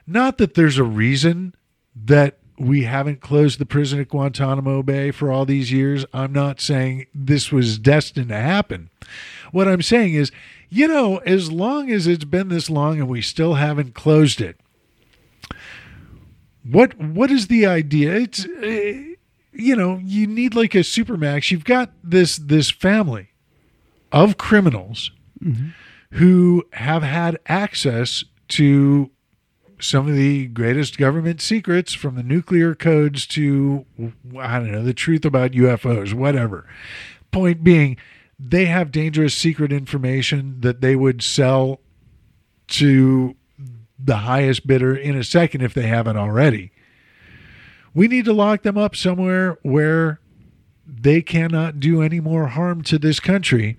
[0.05, 1.55] not that there's a reason
[1.95, 6.05] that we haven't closed the prison at Guantanamo Bay for all these years.
[6.13, 8.89] I'm not saying this was destined to happen.
[9.51, 10.31] What I'm saying is,
[10.69, 14.59] you know, as long as it's been this long and we still haven't closed it,
[16.71, 18.15] what what is the idea?
[18.15, 19.15] It's uh,
[19.53, 21.51] you know, you need like a supermax.
[21.51, 23.29] You've got this this family
[24.11, 25.11] of criminals
[26.11, 29.09] who have had access to
[29.79, 33.85] some of the greatest government secrets from the nuclear codes to
[34.37, 36.67] I don't know the truth about UFOs, whatever.
[37.31, 37.97] Point being,
[38.39, 41.79] they have dangerous secret information that they would sell
[42.67, 43.35] to
[43.99, 46.71] the highest bidder in a second if they haven't already.
[47.93, 50.19] We need to lock them up somewhere where
[50.85, 53.77] they cannot do any more harm to this country.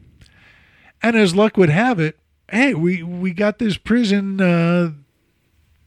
[1.03, 2.19] And as luck would have it,
[2.51, 4.91] hey, we we got this prison uh,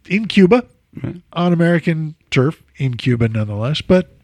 [0.07, 0.65] in Cuba
[1.33, 3.81] on American turf in Cuba, nonetheless.
[3.81, 4.15] But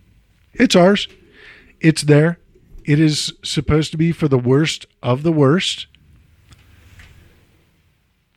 [0.53, 1.07] it's ours.
[1.79, 2.39] It's there.
[2.85, 5.87] It is supposed to be for the worst of the worst.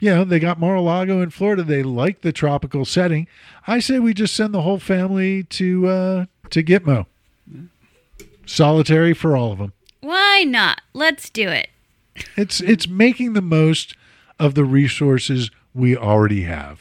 [0.00, 1.62] You know, they got Mar-a-Lago in Florida.
[1.62, 3.28] They like the tropical setting.
[3.66, 7.06] I say we just send the whole family to uh, to Gitmo.
[8.46, 9.72] Solitary for all of them.
[10.00, 10.80] Why not?
[10.94, 11.68] Let's do it.
[12.36, 13.94] It's it's making the most
[14.38, 16.80] of the resources we already have.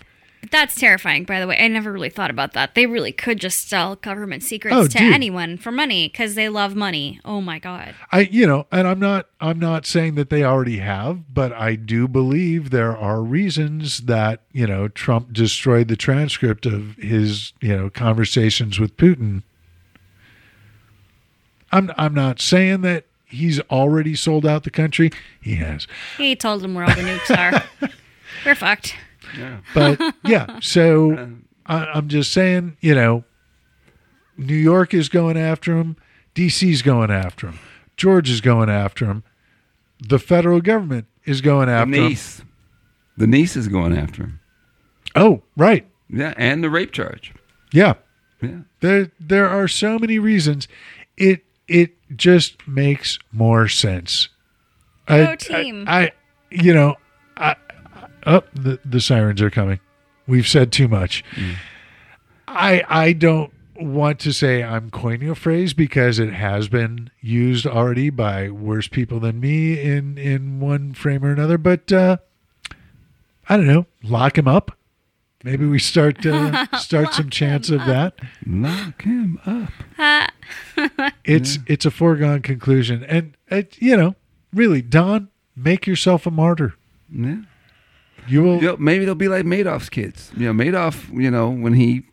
[0.52, 1.58] That's terrifying, by the way.
[1.60, 2.74] I never really thought about that.
[2.74, 5.14] They really could just sell government secrets Oh, to dude.
[5.14, 7.20] anyone for money because they love money.
[7.24, 7.94] Oh my God.
[8.12, 11.76] I you know, and I'm not I'm not saying that they already have, but I
[11.76, 17.76] do believe there are reasons that, you know, Trump destroyed the transcript of his, you
[17.78, 19.44] know, conversations with Putin.
[21.72, 25.12] I'm I'm not saying that he's already sold out the country.
[25.40, 25.86] He has.
[26.18, 27.90] He told them where all the nukes are.
[28.46, 28.96] We're fucked.
[29.74, 31.28] But yeah, so uh,
[31.66, 33.24] I, I'm just saying, you know,
[34.38, 35.96] New York is going after him,
[36.36, 37.60] DC's going after him,
[37.98, 39.24] Georgia is going after him,
[40.00, 42.08] the federal government is going the after him.
[42.10, 42.42] niece,
[43.18, 44.40] the niece is going after him.
[45.16, 47.34] Oh, right, Yeah, and the rape charge.
[47.72, 47.96] yeah.
[48.42, 50.70] Yeah, There there are so many reasons.
[51.18, 54.30] It it just makes more sense.
[55.10, 55.84] Go team.
[55.90, 56.12] I, I
[56.50, 56.96] you know
[57.36, 57.58] I
[58.26, 59.80] Oh, the, the sirens are coming.
[60.28, 61.24] We've said too much.
[62.48, 67.66] I I don't want to say I'm coining a phrase because it has been used
[67.66, 71.58] already by worse people than me in in one frame or another.
[71.58, 72.18] But uh,
[73.48, 73.86] I don't know.
[74.04, 74.78] Lock him up.
[75.44, 78.20] Maybe we start uh, start some chance of that.
[78.46, 80.30] Lock him up.
[81.24, 84.16] It's it's a foregone conclusion, and it, you know,
[84.54, 86.74] really, Don, make yourself a martyr.
[87.12, 87.42] Yeah.
[88.30, 88.56] You will.
[88.62, 90.32] You know, maybe they'll be like Madoff's kids.
[90.38, 92.04] You know, Madoff, you know, when he,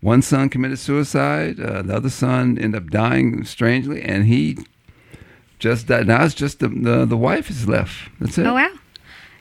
[0.00, 4.58] one son committed suicide, uh, the other son ended up dying strangely, and he
[5.58, 6.06] just died.
[6.06, 8.10] Now it's just the, the, the wife is left.
[8.18, 8.46] That's it.
[8.46, 8.70] Oh wow.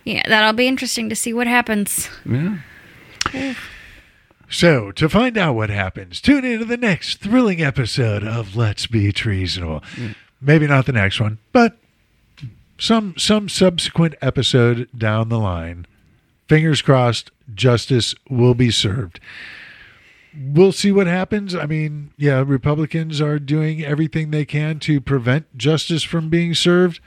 [0.04, 2.10] Yeah, that'll be interesting to see what happens.
[2.26, 2.58] Yeah.
[4.50, 9.12] So, to find out what happens, tune into the next thrilling episode of Let's Be
[9.12, 9.84] Treasonable.
[10.42, 11.78] Maybe not the next one, but
[12.80, 15.86] some some subsequent episode down the line.
[16.50, 19.20] Fingers crossed, justice will be served.
[20.36, 21.54] We'll see what happens.
[21.54, 27.00] I mean, yeah, Republicans are doing everything they can to prevent justice from being served.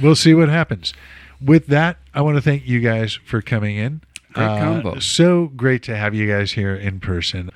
[0.00, 0.94] We'll see what happens.
[1.38, 4.00] With that, I want to thank you guys for coming in.
[4.32, 4.98] Great uh, combo.
[4.98, 7.50] So great to have you guys here in person.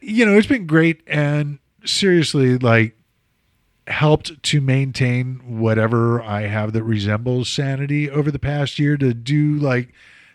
[0.00, 2.96] You know, it's been great and seriously, like,
[3.86, 9.56] helped to maintain whatever I have that resembles sanity over the past year to do
[9.56, 9.92] like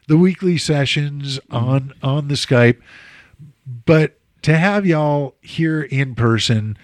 [0.08, 1.56] the weekly sessions mm-hmm.
[1.56, 2.82] on on the Skype.
[3.86, 6.78] But to have y'all here in person,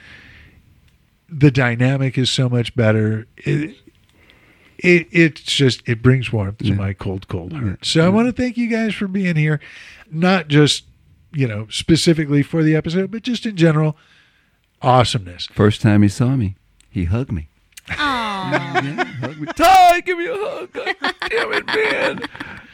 [1.30, 3.28] the dynamic is so much better.
[3.38, 3.76] It,
[4.78, 7.86] it it's just it brings warmth to my cold cold heart.
[7.86, 9.60] So I want to thank you guys for being here,
[10.12, 10.86] not just
[11.32, 13.98] you know specifically for the episode, but just in general.
[14.82, 15.48] Awesomeness.
[15.48, 16.56] First time he saw me,
[16.90, 17.50] he hugged me.
[17.90, 17.98] Aww.
[18.84, 19.48] Yeah, hug me.
[19.56, 20.72] Ty, give me a hug.
[20.74, 20.96] God
[21.30, 22.22] damn it, man.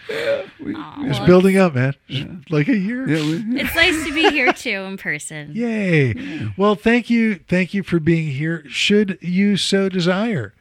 [0.10, 0.76] Yeah, we,
[1.10, 1.94] It's Well, building up, man.
[2.10, 3.08] Just Like a year.
[3.08, 5.52] yeah, we, It's nice to be here too in person.
[5.56, 6.52] Yay.
[6.58, 7.36] Well, thank you.
[7.48, 8.64] Thank you for being here.
[8.68, 10.54] Should you so desire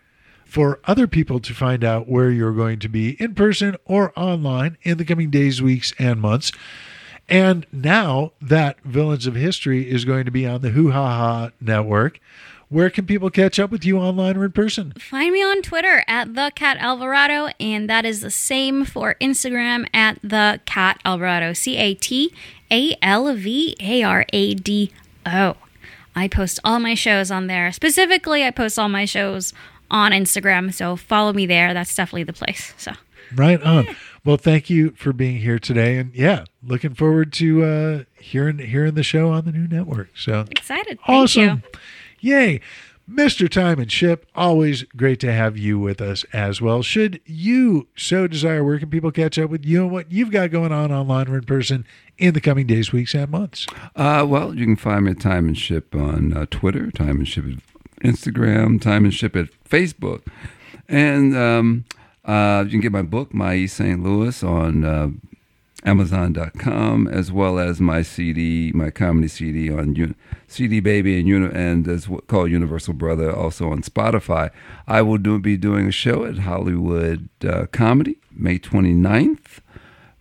[0.45, 4.77] for other people to find out where you're going to be in person or online
[4.83, 6.51] in the coming days, weeks, and months.
[7.31, 12.19] And now that Villains of History is going to be on the WhoHaHa Network,
[12.69, 14.93] where can people catch up with you online or in person?
[14.99, 19.87] Find me on Twitter at the Cat Alvarado, and that is the same for Instagram
[19.95, 21.53] at the Cat Alvarado.
[21.53, 22.35] C A T
[22.71, 24.91] A L V A R A D
[25.25, 25.57] O.
[26.17, 27.71] I post all my shows on there.
[27.71, 29.53] Specifically, I post all my shows
[29.89, 31.73] on Instagram, so follow me there.
[31.75, 32.75] That's definitely the place.
[32.77, 32.93] So
[33.35, 33.87] Right on.
[34.23, 38.95] Well, thank you for being here today, and yeah, looking forward to uh, hearing hearing
[38.95, 40.11] the show on the new network.
[40.15, 40.99] So excited.
[41.07, 41.63] Thank awesome,
[42.21, 42.33] you.
[42.37, 42.61] yay,
[43.07, 44.27] Mister Time and Ship.
[44.35, 46.83] Always great to have you with us as well.
[46.83, 50.51] Should you so desire, where can people catch up with you and what you've got
[50.51, 51.87] going on online or in person
[52.19, 53.67] in the coming days, weeks, and months?
[53.97, 57.27] Uh, well, you can find me at Time and Ship on uh, Twitter, Time and
[57.27, 60.27] Ship at Instagram, Time and Ship at Facebook,
[60.89, 61.87] and um,
[62.25, 64.03] uh, you can get my book, My East St.
[64.03, 65.09] Louis, on uh,
[65.85, 70.15] Amazon.com, as well as my CD, my comedy CD on
[70.47, 74.51] CD Baby and Uni- and as called Universal Brother, also on Spotify.
[74.87, 79.61] I will do, be doing a show at Hollywood uh, Comedy May 29th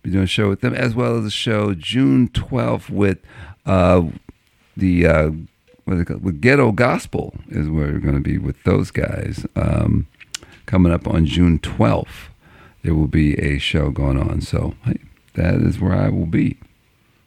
[0.02, 3.18] be doing a show with them, as well as a show June 12th with
[3.66, 4.02] uh,
[4.76, 5.30] the uh,
[5.86, 9.44] with Ghetto Gospel is where we're going to be with those guys.
[9.56, 10.06] Um,
[10.70, 12.28] coming up on June 12th,
[12.82, 14.40] there will be a show going on.
[14.40, 15.00] So hey,
[15.34, 16.58] that is where I will be.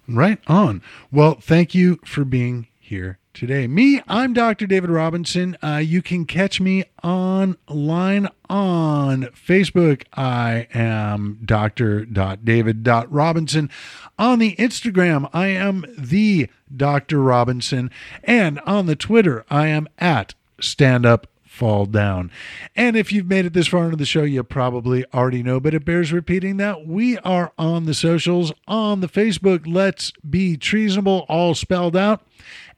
[0.08, 0.82] Right on.
[1.12, 3.68] Well, thank you for being here today.
[3.68, 4.66] Me, I'm Dr.
[4.66, 5.58] David Robinson.
[5.62, 10.04] Uh, you can catch me online on Facebook.
[10.14, 13.70] I am dr.david.robinson.
[14.18, 17.22] On the Instagram, I am the Dr.
[17.22, 17.92] Robinson.
[18.24, 22.32] And on the Twitter, I am at stand up fall down.
[22.76, 25.76] And if you've made it this far into the show, you probably already know, but
[25.76, 31.28] it bears repeating that we are on the socials, on the Facebook, Let's Be Treasonable,
[31.30, 32.26] all spelled out,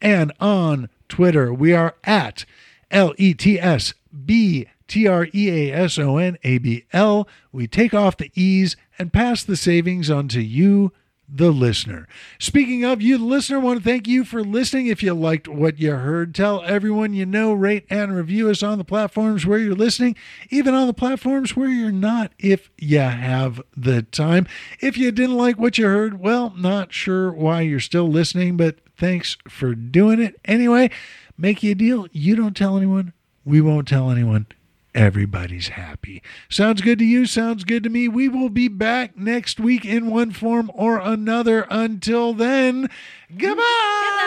[0.01, 2.43] and on Twitter, we are at
[2.91, 3.93] L E T S
[4.25, 7.29] B T R E A S O N A B L.
[7.53, 10.91] We take off the E's and pass the savings on to you
[11.27, 12.07] the listener.
[12.39, 14.87] Speaking of you, the listener, want to thank you for listening.
[14.87, 18.77] If you liked what you heard, tell everyone you know, rate and review us on
[18.77, 20.15] the platforms where you're listening,
[20.49, 24.47] even on the platforms where you're not, if you have the time.
[24.79, 28.79] If you didn't like what you heard, well, not sure why you're still listening, but
[28.97, 30.39] thanks for doing it.
[30.45, 30.91] Anyway,
[31.37, 32.07] make you a deal.
[32.11, 34.47] You don't tell anyone, we won't tell anyone.
[34.95, 36.23] Everybody's happy.
[36.49, 37.27] Sounds good to you?
[37.27, 38.07] Sounds good to me.
[38.07, 41.67] We will be back next week in one form or another.
[41.69, 42.89] Until then,
[43.37, 43.61] goodbye.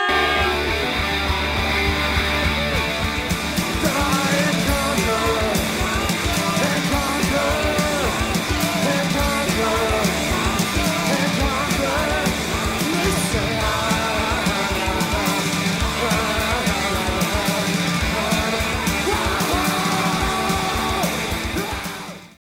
[0.09, 0.57] Goodbye.